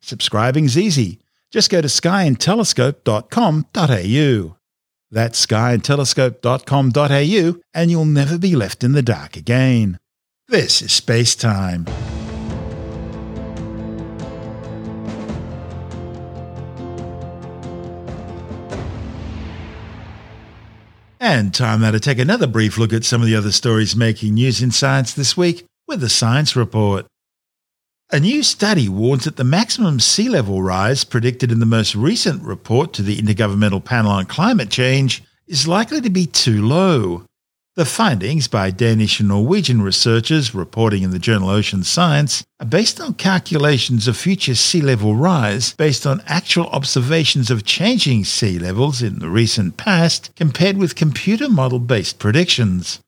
Subscribing's 0.00 0.76
easy. 0.76 1.20
Just 1.52 1.70
go 1.70 1.80
to 1.82 1.88
skyandtelescope.com.au. 1.88 4.56
That's 5.10 5.46
skyandtelescope.com.au, 5.46 7.60
and 7.74 7.90
you'll 7.90 8.04
never 8.06 8.38
be 8.38 8.56
left 8.56 8.82
in 8.82 8.92
the 8.92 9.02
dark 9.02 9.36
again. 9.36 9.98
This 10.48 10.80
is 10.80 10.92
Space 10.92 11.36
Time. 11.36 11.84
And 21.20 21.54
time 21.54 21.82
now 21.82 21.90
to 21.90 22.00
take 22.00 22.18
another 22.18 22.46
brief 22.46 22.78
look 22.78 22.94
at 22.94 23.04
some 23.04 23.20
of 23.20 23.26
the 23.26 23.36
other 23.36 23.52
stories 23.52 23.94
making 23.94 24.32
news 24.34 24.62
in 24.62 24.70
science 24.70 25.12
this 25.12 25.36
week 25.36 25.66
with 25.86 26.00
the 26.00 26.08
Science 26.08 26.56
Report. 26.56 27.04
A 28.14 28.20
new 28.20 28.42
study 28.42 28.90
warns 28.90 29.24
that 29.24 29.36
the 29.36 29.42
maximum 29.42 29.98
sea 29.98 30.28
level 30.28 30.62
rise 30.62 31.02
predicted 31.02 31.50
in 31.50 31.60
the 31.60 31.64
most 31.64 31.94
recent 31.94 32.42
report 32.42 32.92
to 32.92 33.02
the 33.02 33.16
Intergovernmental 33.16 33.82
Panel 33.82 34.10
on 34.10 34.26
Climate 34.26 34.68
Change 34.68 35.22
is 35.46 35.66
likely 35.66 35.98
to 36.02 36.10
be 36.10 36.26
too 36.26 36.60
low. 36.60 37.24
The 37.74 37.86
findings 37.86 38.48
by 38.48 38.70
Danish 38.70 39.18
and 39.18 39.30
Norwegian 39.30 39.80
researchers 39.80 40.54
reporting 40.54 41.02
in 41.02 41.10
the 41.10 41.18
journal 41.18 41.48
Ocean 41.48 41.84
Science 41.84 42.44
are 42.60 42.66
based 42.66 43.00
on 43.00 43.14
calculations 43.14 44.06
of 44.06 44.18
future 44.18 44.56
sea 44.56 44.82
level 44.82 45.16
rise 45.16 45.72
based 45.72 46.06
on 46.06 46.22
actual 46.26 46.66
observations 46.66 47.50
of 47.50 47.64
changing 47.64 48.26
sea 48.26 48.58
levels 48.58 49.00
in 49.00 49.20
the 49.20 49.30
recent 49.30 49.78
past 49.78 50.30
compared 50.36 50.76
with 50.76 50.96
computer 50.96 51.48
model 51.48 51.78
based 51.78 52.18
predictions. 52.18 53.00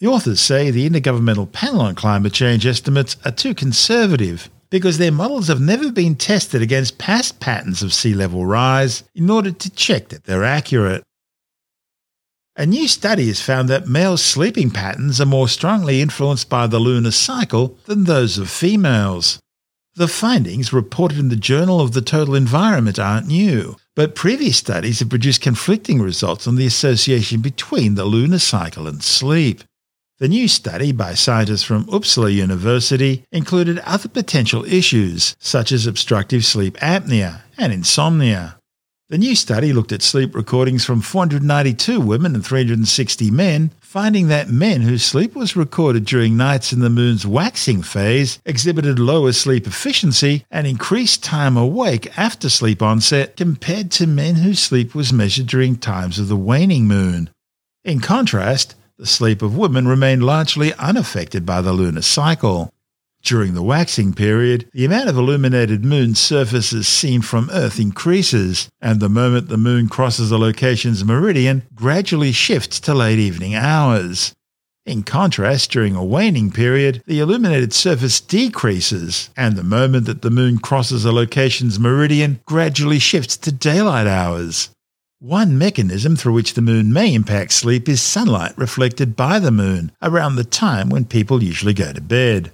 The 0.00 0.06
authors 0.06 0.40
say 0.40 0.70
the 0.70 0.88
Intergovernmental 0.88 1.52
Panel 1.52 1.82
on 1.82 1.94
Climate 1.94 2.32
Change 2.32 2.64
estimates 2.64 3.18
are 3.26 3.30
too 3.30 3.54
conservative 3.54 4.48
because 4.70 4.96
their 4.96 5.12
models 5.12 5.48
have 5.48 5.60
never 5.60 5.92
been 5.92 6.14
tested 6.14 6.62
against 6.62 6.96
past 6.96 7.38
patterns 7.38 7.82
of 7.82 7.92
sea 7.92 8.14
level 8.14 8.46
rise 8.46 9.04
in 9.14 9.28
order 9.28 9.50
to 9.50 9.68
check 9.68 10.08
that 10.08 10.24
they're 10.24 10.42
accurate. 10.42 11.02
A 12.56 12.64
new 12.64 12.88
study 12.88 13.26
has 13.26 13.42
found 13.42 13.68
that 13.68 13.88
male 13.88 14.16
sleeping 14.16 14.70
patterns 14.70 15.20
are 15.20 15.26
more 15.26 15.48
strongly 15.48 16.00
influenced 16.00 16.48
by 16.48 16.66
the 16.66 16.78
lunar 16.78 17.10
cycle 17.10 17.76
than 17.84 18.04
those 18.04 18.38
of 18.38 18.48
females. 18.48 19.38
The 19.96 20.08
findings 20.08 20.72
reported 20.72 21.18
in 21.18 21.28
the 21.28 21.36
Journal 21.36 21.78
of 21.78 21.92
the 21.92 22.00
Total 22.00 22.34
Environment 22.34 22.98
aren't 22.98 23.26
new, 23.26 23.76
but 23.94 24.14
previous 24.14 24.56
studies 24.56 25.00
have 25.00 25.10
produced 25.10 25.42
conflicting 25.42 26.00
results 26.00 26.46
on 26.46 26.56
the 26.56 26.64
association 26.64 27.42
between 27.42 27.96
the 27.96 28.06
lunar 28.06 28.38
cycle 28.38 28.86
and 28.86 29.02
sleep. 29.02 29.62
The 30.20 30.28
new 30.28 30.48
study 30.48 30.92
by 30.92 31.14
scientists 31.14 31.62
from 31.62 31.86
Uppsala 31.86 32.30
University 32.30 33.24
included 33.32 33.78
other 33.78 34.10
potential 34.10 34.66
issues, 34.66 35.34
such 35.38 35.72
as 35.72 35.86
obstructive 35.86 36.44
sleep 36.44 36.76
apnea 36.76 37.40
and 37.56 37.72
insomnia. 37.72 38.58
The 39.08 39.16
new 39.16 39.34
study 39.34 39.72
looked 39.72 39.92
at 39.92 40.02
sleep 40.02 40.34
recordings 40.34 40.84
from 40.84 41.00
492 41.00 42.02
women 42.02 42.34
and 42.34 42.44
360 42.44 43.30
men, 43.30 43.70
finding 43.80 44.28
that 44.28 44.50
men 44.50 44.82
whose 44.82 45.02
sleep 45.02 45.34
was 45.34 45.56
recorded 45.56 46.04
during 46.04 46.36
nights 46.36 46.70
in 46.70 46.80
the 46.80 46.90
moon's 46.90 47.26
waxing 47.26 47.82
phase 47.82 48.40
exhibited 48.44 48.98
lower 48.98 49.32
sleep 49.32 49.66
efficiency 49.66 50.44
and 50.50 50.66
increased 50.66 51.24
time 51.24 51.56
awake 51.56 52.18
after 52.18 52.50
sleep 52.50 52.82
onset 52.82 53.38
compared 53.38 53.90
to 53.92 54.06
men 54.06 54.34
whose 54.34 54.60
sleep 54.60 54.94
was 54.94 55.14
measured 55.14 55.46
during 55.46 55.76
times 55.76 56.18
of 56.18 56.28
the 56.28 56.36
waning 56.36 56.86
moon. 56.86 57.30
In 57.82 58.00
contrast, 58.00 58.74
the 59.00 59.06
sleep 59.06 59.40
of 59.40 59.56
women 59.56 59.88
remained 59.88 60.22
largely 60.22 60.74
unaffected 60.74 61.46
by 61.46 61.62
the 61.62 61.72
lunar 61.72 62.02
cycle. 62.02 62.70
During 63.22 63.54
the 63.54 63.62
waxing 63.62 64.12
period, 64.12 64.68
the 64.74 64.84
amount 64.84 65.08
of 65.08 65.16
illuminated 65.16 65.82
moon 65.86 66.14
surfaces 66.14 66.86
seen 66.86 67.22
from 67.22 67.48
Earth 67.50 67.80
increases, 67.80 68.68
and 68.78 69.00
the 69.00 69.08
moment 69.08 69.48
the 69.48 69.56
moon 69.56 69.88
crosses 69.88 70.30
a 70.30 70.36
location's 70.36 71.02
meridian, 71.02 71.62
gradually 71.74 72.30
shifts 72.30 72.78
to 72.80 72.94
late 72.94 73.18
evening 73.18 73.54
hours. 73.54 74.34
In 74.84 75.02
contrast, 75.02 75.70
during 75.70 75.96
a 75.96 76.04
waning 76.04 76.50
period, 76.50 77.02
the 77.06 77.20
illuminated 77.20 77.72
surface 77.72 78.20
decreases, 78.20 79.30
and 79.34 79.56
the 79.56 79.62
moment 79.62 80.04
that 80.06 80.20
the 80.20 80.30
moon 80.30 80.58
crosses 80.58 81.06
a 81.06 81.12
location's 81.12 81.80
meridian, 81.80 82.40
gradually 82.44 82.98
shifts 82.98 83.38
to 83.38 83.50
daylight 83.50 84.06
hours. 84.06 84.68
One 85.22 85.58
mechanism 85.58 86.16
through 86.16 86.32
which 86.32 86.54
the 86.54 86.62
moon 86.62 86.94
may 86.94 87.12
impact 87.12 87.52
sleep 87.52 87.90
is 87.90 88.00
sunlight 88.00 88.56
reflected 88.56 89.16
by 89.16 89.38
the 89.38 89.50
moon 89.50 89.92
around 90.00 90.36
the 90.36 90.44
time 90.44 90.88
when 90.88 91.04
people 91.04 91.42
usually 91.42 91.74
go 91.74 91.92
to 91.92 92.00
bed. 92.00 92.52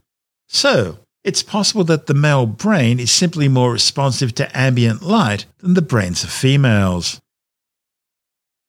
So, 0.48 0.98
it's 1.22 1.44
possible 1.44 1.84
that 1.84 2.06
the 2.06 2.14
male 2.14 2.44
brain 2.44 2.98
is 2.98 3.12
simply 3.12 3.46
more 3.46 3.70
responsive 3.70 4.34
to 4.34 4.58
ambient 4.58 5.00
light 5.00 5.46
than 5.58 5.74
the 5.74 5.80
brains 5.80 6.24
of 6.24 6.30
females. 6.30 7.20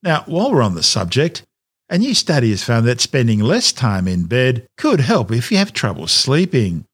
Now, 0.04 0.22
while 0.28 0.52
we're 0.52 0.62
on 0.62 0.76
the 0.76 0.84
subject, 0.84 1.42
a 1.90 1.98
new 1.98 2.14
study 2.14 2.52
has 2.52 2.64
found 2.64 2.86
that 2.86 3.02
spending 3.02 3.40
less 3.40 3.72
time 3.72 4.08
in 4.08 4.26
bed 4.26 4.68
could 4.78 5.00
help 5.00 5.32
if 5.32 5.52
you 5.52 5.58
have 5.58 5.74
trouble 5.74 6.06
sleeping. 6.06 6.86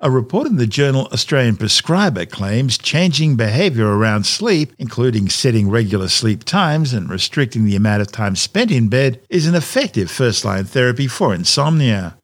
A 0.00 0.10
report 0.10 0.46
in 0.46 0.56
the 0.56 0.66
journal 0.66 1.08
Australian 1.10 1.56
Prescriber 1.56 2.26
claims 2.26 2.76
changing 2.76 3.36
behaviour 3.36 3.86
around 3.86 4.26
sleep, 4.26 4.74
including 4.78 5.30
setting 5.30 5.70
regular 5.70 6.08
sleep 6.08 6.44
times 6.44 6.92
and 6.92 7.08
restricting 7.08 7.64
the 7.64 7.76
amount 7.76 8.02
of 8.02 8.12
time 8.12 8.36
spent 8.36 8.70
in 8.70 8.88
bed, 8.88 9.22
is 9.30 9.46
an 9.46 9.54
effective 9.54 10.10
first 10.10 10.44
line 10.44 10.64
therapy 10.64 11.06
for 11.06 11.34
insomnia. 11.34 12.18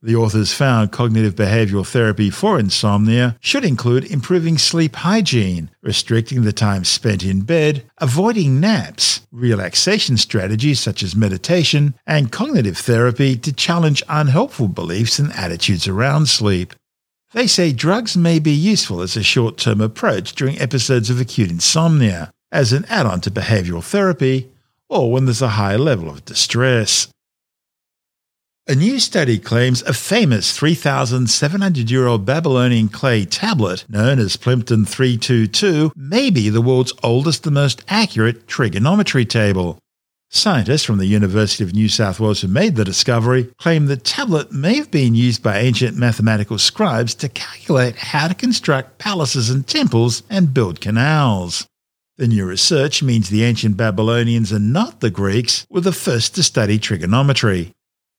The 0.00 0.16
authors 0.16 0.54
found 0.54 0.90
cognitive 0.90 1.34
behavioral 1.34 1.86
therapy 1.86 2.30
for 2.30 2.58
insomnia 2.58 3.36
should 3.40 3.64
include 3.64 4.10
improving 4.10 4.56
sleep 4.56 4.96
hygiene, 4.96 5.70
restricting 5.82 6.44
the 6.44 6.52
time 6.54 6.84
spent 6.84 7.22
in 7.22 7.42
bed, 7.42 7.84
avoiding 7.98 8.58
naps, 8.58 9.26
relaxation 9.30 10.16
strategies 10.16 10.80
such 10.80 11.02
as 11.02 11.14
meditation, 11.14 11.94
and 12.06 12.32
cognitive 12.32 12.78
therapy 12.78 13.36
to 13.36 13.52
challenge 13.52 14.02
unhelpful 14.08 14.68
beliefs 14.68 15.18
and 15.18 15.30
attitudes 15.34 15.86
around 15.86 16.30
sleep. 16.30 16.72
They 17.32 17.46
say 17.46 17.72
drugs 17.72 18.16
may 18.16 18.38
be 18.38 18.52
useful 18.52 19.02
as 19.02 19.16
a 19.16 19.22
short 19.22 19.58
term 19.58 19.82
approach 19.82 20.34
during 20.34 20.58
episodes 20.58 21.10
of 21.10 21.20
acute 21.20 21.50
insomnia, 21.50 22.30
as 22.50 22.72
an 22.72 22.86
add 22.86 23.04
on 23.04 23.20
to 23.22 23.30
behavioral 23.30 23.84
therapy, 23.84 24.50
or 24.88 25.12
when 25.12 25.26
there's 25.26 25.42
a 25.42 25.48
high 25.60 25.76
level 25.76 26.08
of 26.08 26.24
distress. 26.24 27.08
A 28.66 28.74
new 28.74 28.98
study 28.98 29.38
claims 29.38 29.82
a 29.82 29.92
famous 29.92 30.56
3,700 30.56 31.90
year 31.90 32.06
old 32.06 32.24
Babylonian 32.24 32.88
clay 32.88 33.26
tablet 33.26 33.84
known 33.88 34.18
as 34.18 34.36
Plimpton 34.36 34.86
322 34.86 35.92
may 35.94 36.30
be 36.30 36.48
the 36.48 36.62
world's 36.62 36.92
oldest 37.02 37.46
and 37.46 37.54
most 37.54 37.82
accurate 37.88 38.46
trigonometry 38.46 39.26
table. 39.26 39.78
Scientists 40.30 40.84
from 40.84 40.98
the 40.98 41.06
University 41.06 41.64
of 41.64 41.72
New 41.72 41.88
South 41.88 42.20
Wales 42.20 42.42
who 42.42 42.48
made 42.48 42.76
the 42.76 42.84
discovery 42.84 43.44
claim 43.56 43.86
the 43.86 43.96
tablet 43.96 44.52
may 44.52 44.76
have 44.76 44.90
been 44.90 45.14
used 45.14 45.42
by 45.42 45.58
ancient 45.58 45.96
mathematical 45.96 46.58
scribes 46.58 47.14
to 47.14 47.30
calculate 47.30 47.96
how 47.96 48.28
to 48.28 48.34
construct 48.34 48.98
palaces 48.98 49.48
and 49.48 49.66
temples 49.66 50.22
and 50.28 50.52
build 50.52 50.82
canals. 50.82 51.66
The 52.18 52.28
new 52.28 52.44
research 52.44 53.02
means 53.02 53.30
the 53.30 53.42
ancient 53.42 53.78
Babylonians 53.78 54.52
and 54.52 54.70
not 54.70 55.00
the 55.00 55.08
Greeks 55.08 55.66
were 55.70 55.80
the 55.80 55.92
first 55.92 56.34
to 56.34 56.42
study 56.42 56.78
trigonometry. 56.78 57.72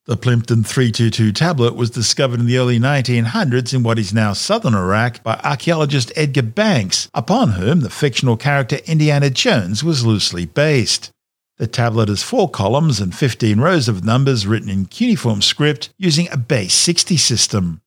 The 0.05 0.17
Plimpton 0.17 0.63
322 0.63 1.31
tablet 1.33 1.75
was 1.75 1.91
discovered 1.91 2.39
in 2.39 2.47
the 2.47 2.57
early 2.57 2.79
1900s 2.79 3.71
in 3.71 3.83
what 3.83 3.99
is 3.99 4.15
now 4.15 4.33
southern 4.33 4.73
Iraq 4.73 5.21
by 5.21 5.39
archaeologist 5.43 6.11
Edgar 6.15 6.41
Banks, 6.41 7.07
upon 7.13 7.51
whom 7.51 7.81
the 7.81 7.89
fictional 7.91 8.35
character 8.35 8.77
Indiana 8.87 9.29
Jones 9.29 9.83
was 9.83 10.03
loosely 10.03 10.47
based. 10.47 11.11
The 11.59 11.67
tablet 11.67 12.07
has 12.07 12.23
four 12.23 12.49
columns 12.49 13.01
and 13.01 13.13
15 13.13 13.59
rows 13.59 13.89
of 13.89 14.05
numbers 14.05 14.47
written 14.47 14.69
in 14.69 14.85
cuneiform 14.85 15.41
script 15.41 15.89
using 15.97 16.29
a 16.31 16.37
base 16.37 16.73
60 16.73 17.17
system. 17.17 17.81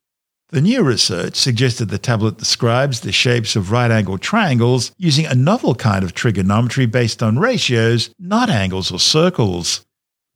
The 0.50 0.60
new 0.60 0.82
research 0.82 1.36
suggested 1.36 1.88
the 1.88 1.96
tablet 1.96 2.36
describes 2.36 3.00
the 3.00 3.12
shapes 3.12 3.56
of 3.56 3.72
right 3.72 3.90
angled 3.90 4.20
triangles 4.20 4.92
using 4.98 5.24
a 5.24 5.34
novel 5.34 5.74
kind 5.74 6.04
of 6.04 6.12
trigonometry 6.12 6.84
based 6.84 7.22
on 7.22 7.38
ratios, 7.38 8.10
not 8.18 8.50
angles 8.50 8.92
or 8.92 9.00
circles. 9.00 9.86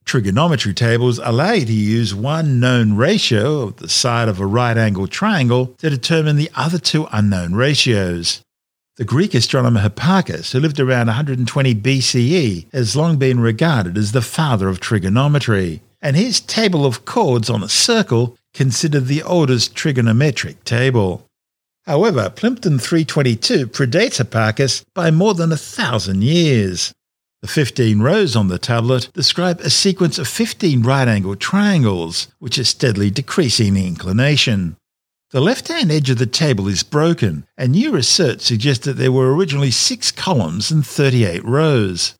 Trigonometry 0.03 0.73
tables 0.73 1.19
allow 1.23 1.51
you 1.51 1.65
to 1.67 1.73
use 1.73 2.15
one 2.15 2.59
known 2.59 2.95
ratio 2.95 3.61
of 3.61 3.75
the 3.75 3.87
side 3.87 4.29
of 4.29 4.39
a 4.39 4.47
right 4.47 4.77
angled 4.77 5.11
triangle 5.11 5.75
to 5.77 5.91
determine 5.91 6.37
the 6.37 6.49
other 6.55 6.79
two 6.79 7.07
unknown 7.11 7.53
ratios. 7.53 8.41
The 8.97 9.05
Greek 9.05 9.35
astronomer 9.35 9.81
Hipparchus, 9.81 10.53
who 10.53 10.59
lived 10.59 10.79
around 10.79 11.05
120 11.05 11.75
BCE, 11.75 12.65
has 12.73 12.95
long 12.95 13.17
been 13.17 13.39
regarded 13.39 13.95
as 13.95 14.11
the 14.11 14.23
father 14.23 14.69
of 14.69 14.79
trigonometry, 14.79 15.83
and 16.01 16.15
his 16.15 16.39
table 16.39 16.83
of 16.83 17.05
chords 17.05 17.47
on 17.47 17.61
a 17.61 17.69
circle 17.69 18.35
considered 18.55 19.05
the 19.05 19.21
oldest 19.21 19.75
trigonometric 19.75 20.63
table. 20.63 21.27
However, 21.85 22.31
Plimpton 22.31 22.79
322 22.79 23.67
predates 23.67 24.17
Hipparchus 24.17 24.83
by 24.95 25.11
more 25.11 25.35
than 25.35 25.51
a 25.51 25.57
thousand 25.57 26.23
years. 26.23 26.91
The 27.43 27.47
15 27.47 28.01
rows 28.01 28.35
on 28.35 28.47
the 28.47 28.57
tablet 28.57 29.11
describe 29.13 29.59
a 29.59 29.69
sequence 29.69 30.17
of 30.17 30.27
15 30.27 30.81
right 30.81 31.07
angled 31.07 31.39
triangles, 31.39 32.29
which 32.39 32.57
are 32.57 32.63
steadily 32.63 33.11
decreasing 33.11 33.77
in 33.77 33.85
inclination. 33.85 34.75
The 35.31 35.41
left 35.41 35.67
hand 35.67 35.91
edge 35.91 36.09
of 36.09 36.19
the 36.19 36.25
table 36.25 36.69
is 36.69 36.83
broken, 36.83 37.45
and 37.57 37.73
new 37.73 37.91
research 37.91 38.39
suggests 38.39 38.85
that 38.85 38.93
there 38.93 39.11
were 39.11 39.35
originally 39.35 39.71
six 39.71 40.09
columns 40.09 40.71
and 40.71 40.87
38 40.87 41.43
rows. 41.43 42.15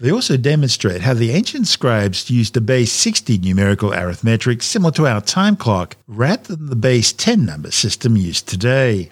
They 0.00 0.10
also 0.10 0.38
demonstrate 0.38 1.02
how 1.02 1.12
the 1.12 1.32
ancient 1.32 1.66
scribes 1.66 2.30
used 2.30 2.56
a 2.56 2.62
base 2.62 2.90
60 2.90 3.36
numerical 3.36 3.92
arithmetic 3.92 4.62
similar 4.62 4.92
to 4.92 5.06
our 5.06 5.20
time 5.20 5.56
clock, 5.56 5.98
rather 6.06 6.56
than 6.56 6.70
the 6.70 6.76
base 6.76 7.12
10 7.12 7.44
number 7.44 7.70
system 7.70 8.16
used 8.16 8.48
today. 8.48 9.10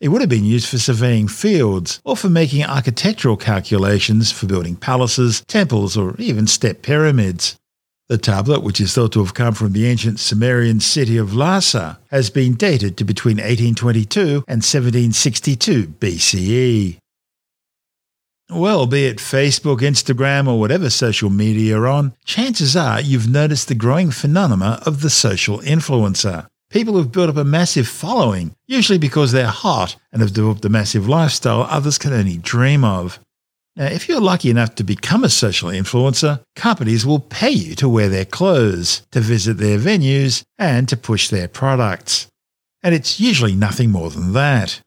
It 0.00 0.08
would 0.08 0.20
have 0.20 0.28
been 0.28 0.44
used 0.44 0.66
for 0.66 0.78
surveying 0.78 1.28
fields 1.28 2.00
or 2.02 2.16
for 2.16 2.28
making 2.28 2.64
architectural 2.64 3.36
calculations 3.36 4.32
for 4.32 4.46
building 4.46 4.74
palaces, 4.74 5.44
temples, 5.46 5.96
or 5.96 6.16
even 6.18 6.48
step 6.48 6.82
pyramids. 6.82 7.56
The 8.08 8.18
tablet, 8.18 8.62
which 8.62 8.80
is 8.80 8.92
thought 8.92 9.12
to 9.12 9.20
have 9.24 9.34
come 9.34 9.54
from 9.54 9.72
the 9.72 9.86
ancient 9.86 10.20
Sumerian 10.20 10.80
city 10.80 11.16
of 11.16 11.30
Larsa, 11.30 11.98
has 12.10 12.30
been 12.30 12.54
dated 12.54 12.96
to 12.98 13.04
between 13.04 13.36
1822 13.36 14.44
and 14.48 14.62
1762 14.62 15.86
BCE. 15.86 16.98
Well, 18.50 18.86
be 18.86 19.06
it 19.06 19.16
Facebook, 19.16 19.78
Instagram, 19.78 20.46
or 20.46 20.60
whatever 20.60 20.90
social 20.90 21.30
media 21.30 21.70
you're 21.70 21.86
on, 21.86 22.12
chances 22.26 22.76
are 22.76 23.00
you've 23.00 23.30
noticed 23.30 23.68
the 23.68 23.74
growing 23.74 24.10
phenomena 24.10 24.78
of 24.84 25.00
the 25.00 25.08
social 25.08 25.60
influencer. 25.60 26.46
People 26.68 26.94
who've 26.94 27.10
built 27.10 27.30
up 27.30 27.36
a 27.36 27.44
massive 27.44 27.88
following, 27.88 28.54
usually 28.66 28.98
because 28.98 29.32
they're 29.32 29.46
hot 29.46 29.96
and 30.12 30.20
have 30.20 30.34
developed 30.34 30.64
a 30.64 30.68
massive 30.68 31.08
lifestyle 31.08 31.62
others 31.62 31.96
can 31.96 32.12
only 32.12 32.36
dream 32.36 32.84
of. 32.84 33.20
Now, 33.74 33.86
if 33.86 34.06
you're 34.06 34.20
lucky 34.20 34.50
enough 34.50 34.74
to 34.74 34.84
become 34.84 35.24
a 35.24 35.30
social 35.30 35.70
influencer, 35.70 36.42
companies 36.56 37.06
will 37.06 37.20
pay 37.20 37.50
you 37.50 37.74
to 37.76 37.88
wear 37.88 38.10
their 38.10 38.26
clothes, 38.26 39.02
to 39.12 39.20
visit 39.20 39.56
their 39.56 39.78
venues, 39.78 40.42
and 40.58 40.86
to 40.88 40.96
push 40.96 41.28
their 41.28 41.48
products. 41.48 42.26
And 42.82 42.94
it's 42.94 43.18
usually 43.18 43.54
nothing 43.54 43.90
more 43.90 44.10
than 44.10 44.34
that. 44.34 44.80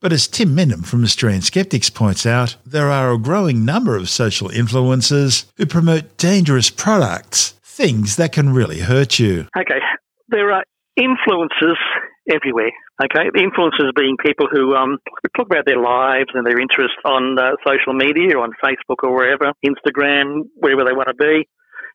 But 0.00 0.12
as 0.12 0.28
Tim 0.28 0.54
Mendham 0.54 0.86
from 0.86 1.02
Australian 1.02 1.42
Skeptics 1.42 1.90
points 1.90 2.24
out, 2.24 2.54
there 2.64 2.88
are 2.88 3.12
a 3.12 3.18
growing 3.18 3.64
number 3.64 3.96
of 3.96 4.08
social 4.08 4.48
influencers 4.48 5.46
who 5.56 5.66
promote 5.66 6.16
dangerous 6.16 6.70
products, 6.70 7.54
things 7.64 8.14
that 8.16 8.30
can 8.30 8.50
really 8.50 8.78
hurt 8.78 9.18
you. 9.18 9.48
Okay, 9.58 9.80
there 10.28 10.52
are 10.52 10.62
influencers 10.96 11.76
everywhere. 12.30 12.70
Okay, 13.02 13.30
the 13.32 13.40
influencers 13.40 13.94
being 13.94 14.16
people 14.24 14.46
who 14.50 14.74
um, 14.74 14.98
talk 15.36 15.46
about 15.46 15.66
their 15.66 15.80
lives 15.80 16.30
and 16.34 16.46
their 16.46 16.60
interests 16.60 16.98
on 17.04 17.38
uh, 17.38 17.52
social 17.66 17.94
media, 17.94 18.38
on 18.38 18.52
Facebook 18.62 19.02
or 19.02 19.14
wherever, 19.14 19.52
Instagram, 19.64 20.42
wherever 20.56 20.84
they 20.84 20.92
want 20.92 21.08
to 21.08 21.14
be 21.14 21.46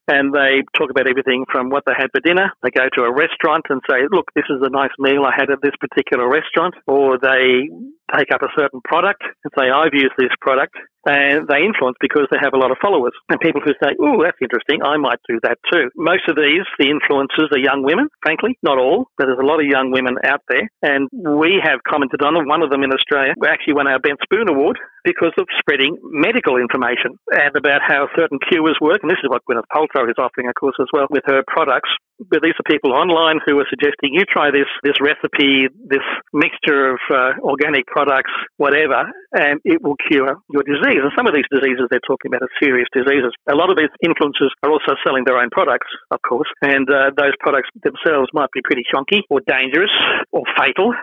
and 0.07 0.33
they 0.33 0.63
talk 0.77 0.89
about 0.89 1.07
everything 1.07 1.45
from 1.51 1.69
what 1.69 1.83
they 1.85 1.93
had 1.95 2.11
for 2.11 2.19
dinner. 2.19 2.51
They 2.61 2.71
go 2.71 2.89
to 2.93 3.03
a 3.03 3.13
restaurant 3.13 3.65
and 3.69 3.81
say, 3.89 4.03
look, 4.11 4.27
this 4.35 4.45
is 4.49 4.59
a 4.61 4.69
nice 4.69 4.91
meal 4.99 5.23
I 5.25 5.33
had 5.35 5.49
at 5.49 5.61
this 5.61 5.75
particular 5.79 6.29
restaurant. 6.29 6.75
Or 6.87 7.17
they 7.17 7.69
take 8.15 8.31
up 8.33 8.41
a 8.41 8.51
certain 8.57 8.81
product 8.83 9.23
and 9.23 9.51
say, 9.57 9.69
I've 9.69 9.93
used 9.93 10.13
this 10.17 10.33
product. 10.41 10.75
And 11.05 11.47
they 11.51 11.67
influence 11.67 11.99
because 11.99 12.31
they 12.31 12.39
have 12.39 12.55
a 12.55 12.57
lot 12.57 12.71
of 12.71 12.79
followers. 12.79 13.11
And 13.27 13.39
people 13.39 13.59
who 13.59 13.75
say, 13.83 13.91
oh, 13.99 14.23
that's 14.23 14.39
interesting, 14.39 14.79
I 14.83 14.95
might 14.95 15.19
do 15.27 15.35
that 15.43 15.59
too. 15.67 15.91
Most 15.97 16.23
of 16.31 16.39
these, 16.39 16.63
the 16.79 16.87
influencers 16.87 17.51
are 17.51 17.59
young 17.59 17.83
women, 17.83 18.07
frankly, 18.23 18.57
not 18.63 18.79
all, 18.79 19.11
but 19.17 19.27
there's 19.27 19.41
a 19.41 19.45
lot 19.45 19.59
of 19.59 19.67
young 19.67 19.91
women 19.91 20.15
out 20.23 20.39
there. 20.47 20.63
And 20.81 21.09
we 21.11 21.59
have 21.61 21.83
commented 21.83 22.23
on 22.23 22.35
them, 22.35 22.47
one 22.47 22.63
of 22.63 22.71
them 22.71 22.83
in 22.83 22.93
Australia, 22.93 23.33
we 23.35 23.49
actually 23.49 23.75
won 23.75 23.91
our 23.91 23.99
Bent 23.99 24.19
Spoon 24.23 24.47
Award 24.47 24.79
because 25.03 25.35
of 25.37 25.45
spreading 25.59 25.97
medical 26.03 26.55
information 26.55 27.19
and 27.35 27.55
about 27.55 27.81
how 27.85 28.07
certain 28.15 28.39
cures 28.39 28.79
work. 28.79 29.03
And 29.03 29.11
this 29.11 29.19
is 29.19 29.29
what 29.29 29.43
Gwyneth 29.43 29.67
Paltrow 29.75 29.92
is 30.09 30.17
offering, 30.17 30.47
of 30.47 30.55
course, 30.55 30.75
as 30.79 30.87
well 30.93 31.07
with 31.09 31.23
her 31.25 31.43
products 31.47 31.89
but 32.29 32.41
these 32.41 32.53
are 32.53 32.67
people 32.69 32.93
online 32.93 33.39
who 33.45 33.57
are 33.59 33.67
suggesting 33.69 34.13
you 34.13 34.23
try 34.29 34.51
this 34.51 34.69
this 34.83 34.97
recipe, 35.01 35.67
this 35.89 36.05
mixture 36.31 36.93
of 36.93 36.99
uh, 37.09 37.33
organic 37.41 37.85
products, 37.87 38.31
whatever, 38.57 39.09
and 39.33 39.59
it 39.65 39.81
will 39.81 39.97
cure 40.07 40.37
your 40.51 40.63
disease. 40.63 41.01
And 41.01 41.11
some 41.17 41.27
of 41.27 41.33
these 41.33 41.47
diseases 41.51 41.89
they're 41.89 42.05
talking 42.05 42.29
about 42.29 42.45
are 42.45 42.55
serious 42.61 42.87
diseases. 42.93 43.33
A 43.49 43.55
lot 43.55 43.71
of 43.71 43.77
these 43.77 43.91
influencers 44.05 44.53
are 44.63 44.71
also 44.71 44.95
selling 45.03 45.23
their 45.25 45.37
own 45.37 45.49
products, 45.49 45.89
of 46.11 46.19
course, 46.21 46.49
and 46.61 46.87
uh, 46.89 47.11
those 47.17 47.33
products 47.39 47.69
themselves 47.81 48.29
might 48.33 48.51
be 48.53 48.61
pretty 48.63 48.83
chunky 48.87 49.23
or 49.29 49.41
dangerous 49.47 49.91
or 50.31 50.43
fatal. 50.57 50.93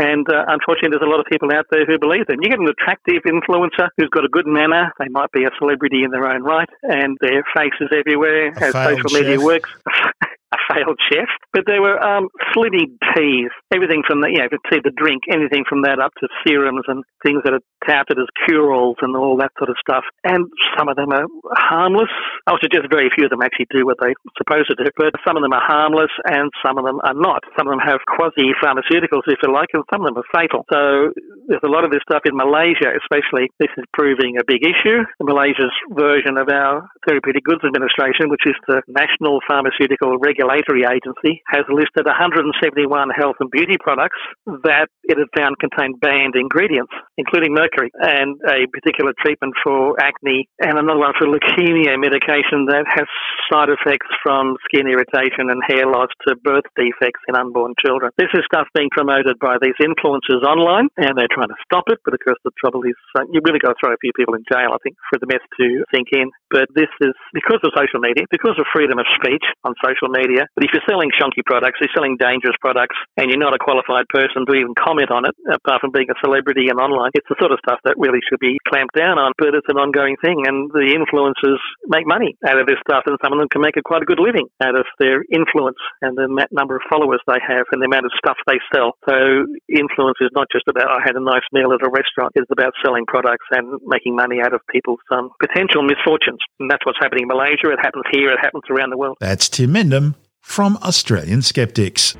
And 0.00 0.24
uh, 0.32 0.48
unfortunately, 0.48 0.96
there's 0.96 1.04
a 1.04 1.12
lot 1.12 1.20
of 1.20 1.28
people 1.28 1.52
out 1.52 1.68
there 1.68 1.84
who 1.84 2.00
believe 2.00 2.24
them. 2.24 2.40
You 2.40 2.48
get 2.48 2.62
an 2.62 2.72
attractive 2.72 3.20
influencer 3.28 3.92
who's 3.98 4.08
got 4.08 4.24
a 4.24 4.32
good 4.32 4.46
manner. 4.48 4.88
They 4.96 5.12
might 5.12 5.28
be 5.32 5.44
a 5.44 5.52
celebrity 5.60 6.08
in 6.08 6.10
their 6.10 6.24
own 6.24 6.40
right, 6.40 6.68
and 6.82 7.18
their 7.20 7.44
face 7.52 7.76
is 7.84 7.92
everywhere 7.92 8.39
A 8.40 8.64
as 8.64 8.72
social 8.72 9.10
media 9.10 9.36
chef. 9.36 9.44
works. 9.44 9.70
a 10.52 10.69
failed 10.70 10.98
chef, 11.10 11.28
but 11.52 11.66
there 11.66 11.82
were 11.82 11.98
um, 11.98 12.30
teas, 12.54 13.50
everything 13.74 14.02
from 14.06 14.20
the, 14.22 14.30
you 14.30 14.38
know, 14.38 14.48
the 14.50 14.62
tea, 14.70 14.78
the 14.82 14.94
drink, 14.94 15.26
anything 15.26 15.64
from 15.68 15.82
that 15.82 15.98
up 15.98 16.14
to 16.22 16.28
serums 16.46 16.86
and 16.86 17.02
things 17.26 17.42
that 17.44 17.52
are 17.52 17.64
touted 17.86 18.18
as 18.18 18.30
cure-alls 18.46 18.96
and 19.02 19.16
all 19.16 19.36
that 19.36 19.50
sort 19.58 19.70
of 19.70 19.76
stuff. 19.80 20.04
And 20.22 20.46
some 20.78 20.88
of 20.88 20.96
them 20.96 21.10
are 21.10 21.26
harmless. 21.58 22.12
I 22.46 22.52
would 22.52 22.62
suggest 22.62 22.86
very 22.90 23.10
few 23.10 23.26
of 23.26 23.30
them 23.30 23.42
actually 23.42 23.66
do 23.74 23.84
what 23.84 23.98
they're 24.00 24.14
supposed 24.38 24.70
to 24.70 24.76
do, 24.78 24.86
but 24.96 25.12
some 25.26 25.36
of 25.36 25.42
them 25.42 25.52
are 25.52 25.64
harmless 25.64 26.12
and 26.26 26.50
some 26.64 26.78
of 26.78 26.84
them 26.84 27.00
are 27.02 27.16
not. 27.16 27.42
Some 27.58 27.66
of 27.66 27.72
them 27.74 27.82
have 27.82 28.00
quasi-pharmaceuticals, 28.06 29.26
if 29.26 29.42
you 29.42 29.50
like, 29.50 29.74
and 29.74 29.82
some 29.90 30.06
of 30.06 30.12
them 30.12 30.22
are 30.22 30.30
fatal. 30.30 30.64
So 30.70 31.10
there's 31.48 31.64
a 31.64 31.72
lot 31.72 31.84
of 31.84 31.90
this 31.90 32.04
stuff 32.06 32.22
in 32.24 32.36
Malaysia, 32.36 32.94
especially. 32.94 33.50
This 33.58 33.72
is 33.74 33.84
proving 33.92 34.38
a 34.38 34.44
big 34.46 34.62
issue. 34.62 35.02
Malaysia's 35.18 35.74
version 35.90 36.38
of 36.38 36.48
our 36.48 36.86
Therapeutic 37.06 37.44
Goods 37.44 37.64
Administration, 37.64 38.30
which 38.30 38.44
is 38.46 38.54
the 38.68 38.82
National 38.86 39.40
Pharmaceutical 39.48 40.18
Regulatory 40.60 40.84
Agency, 40.84 41.42
has 41.48 41.64
listed 41.68 42.06
171 42.06 43.10
health 43.10 43.36
and 43.40 43.50
beauty 43.50 43.76
products 43.80 44.18
that 44.64 44.88
it 45.04 45.16
had 45.16 45.30
found 45.36 45.56
contained 45.58 46.00
banned 46.00 46.34
ingredients, 46.36 46.92
including 47.16 47.54
mercury, 47.54 47.90
and 48.00 48.36
a 48.46 48.66
particular 48.72 49.12
treatment 49.20 49.54
for 49.62 49.96
acne, 50.00 50.48
and 50.60 50.78
another 50.78 50.98
one 50.98 51.14
for 51.18 51.26
leukemia 51.26 51.96
medication 51.96 52.66
that 52.68 52.84
has 52.86 53.06
side 53.50 53.68
effects 53.68 54.06
from 54.22 54.56
skin 54.68 54.86
irritation 54.86 55.48
and 55.50 55.62
hair 55.66 55.86
loss 55.86 56.08
to 56.26 56.36
birth 56.44 56.66
defects 56.76 57.20
in 57.28 57.36
unborn 57.36 57.74
children. 57.80 58.10
This 58.18 58.30
is 58.34 58.44
stuff 58.46 58.68
being 58.74 58.90
promoted 58.90 59.38
by 59.40 59.56
these 59.60 59.76
influencers 59.80 60.44
online, 60.44 60.88
and 60.96 61.16
they're 61.16 61.32
trying 61.32 61.50
to 61.50 61.60
stop 61.64 61.84
it, 61.88 61.98
but 62.04 62.14
of 62.14 62.20
course 62.22 62.38
the 62.44 62.52
trouble 62.60 62.82
is 62.84 62.96
uh, 63.16 63.24
you 63.32 63.40
really 63.44 63.58
got 63.58 63.74
to 63.74 63.78
throw 63.80 63.92
a 63.92 64.00
few 64.00 64.12
people 64.14 64.34
in 64.34 64.44
jail, 64.50 64.70
I 64.74 64.78
think, 64.82 64.96
for 65.10 65.18
the 65.18 65.26
mess 65.26 65.42
to 65.60 65.84
sink 65.94 66.08
in. 66.12 66.30
But 66.50 66.68
this 66.74 66.90
is 67.00 67.14
because 67.32 67.60
of 67.64 67.72
social 67.74 68.00
media, 68.00 68.26
because 68.30 68.58
of 68.58 68.66
freedom 68.72 68.98
of 68.98 69.06
speech 69.16 69.44
on 69.64 69.74
social 69.82 70.08
media. 70.10 70.46
But 70.54 70.64
if 70.66 70.70
you're 70.74 70.86
selling 70.88 71.10
shonky 71.14 71.44
products, 71.46 71.78
you're 71.80 71.94
selling 71.94 72.16
dangerous 72.18 72.56
products, 72.60 72.96
and 73.16 73.30
you're 73.30 73.40
not 73.40 73.54
a 73.54 73.62
qualified 73.62 74.08
person 74.10 74.44
to 74.46 74.52
even 74.54 74.74
comment 74.74 75.10
on 75.10 75.24
it, 75.24 75.34
apart 75.46 75.80
from 75.80 75.94
being 75.94 76.10
a 76.10 76.18
celebrity 76.20 76.68
and 76.68 76.78
online, 76.78 77.10
it's 77.14 77.28
the 77.30 77.38
sort 77.38 77.52
of 77.52 77.58
stuff 77.62 77.78
that 77.84 77.94
really 77.96 78.20
should 78.28 78.40
be 78.40 78.58
clamped 78.66 78.94
down 78.94 79.18
on. 79.18 79.32
But 79.38 79.54
it's 79.54 79.68
an 79.70 79.78
ongoing 79.78 80.16
thing, 80.18 80.44
and 80.46 80.70
the 80.74 80.92
influencers 80.92 81.62
make 81.86 82.06
money 82.06 82.36
out 82.46 82.58
of 82.58 82.66
this 82.66 82.78
stuff, 82.82 83.04
and 83.06 83.16
some 83.22 83.32
of 83.32 83.38
them 83.38 83.48
can 83.48 83.62
make 83.62 83.76
a 83.76 83.82
quite 83.82 84.02
a 84.02 84.08
good 84.08 84.20
living 84.20 84.46
out 84.60 84.78
of 84.78 84.86
their 84.98 85.22
influence 85.30 85.78
and 86.02 86.16
the 86.16 86.28
number 86.50 86.76
of 86.76 86.82
followers 86.90 87.20
they 87.26 87.40
have 87.40 87.66
and 87.72 87.80
the 87.80 87.86
amount 87.86 88.06
of 88.06 88.12
stuff 88.18 88.36
they 88.46 88.58
sell. 88.74 88.94
So 89.08 89.46
influence 89.70 90.18
is 90.20 90.30
not 90.34 90.46
just 90.52 90.66
about 90.68 90.90
I 90.90 91.00
had 91.04 91.16
a 91.16 91.24
nice 91.24 91.46
meal 91.52 91.72
at 91.72 91.82
a 91.82 91.90
restaurant. 91.90 92.32
It's 92.34 92.50
about 92.50 92.72
selling 92.84 93.06
products 93.06 93.46
and 93.50 93.80
making 93.86 94.16
money 94.16 94.40
out 94.42 94.52
of 94.52 94.60
people's 94.70 95.00
um, 95.10 95.30
potential 95.40 95.82
misfortunes. 95.82 96.40
And 96.58 96.70
that's 96.70 96.84
what's 96.84 96.98
happening 97.00 97.24
in 97.24 97.28
Malaysia. 97.28 97.70
It 97.70 97.80
happens 97.80 98.04
here. 98.10 98.32
It 98.32 98.40
happens 98.40 98.64
around 98.70 98.90
the 98.90 98.98
world. 98.98 99.16
That's 99.20 99.48
Tim 99.48 99.74
Mendham 99.74 100.14
from 100.40 100.76
Australian 100.82 101.42
Skeptics. 101.42 102.16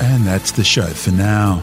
And 0.00 0.26
that's 0.26 0.52
the 0.52 0.62
show 0.64 0.86
for 0.86 1.10
now. 1.10 1.62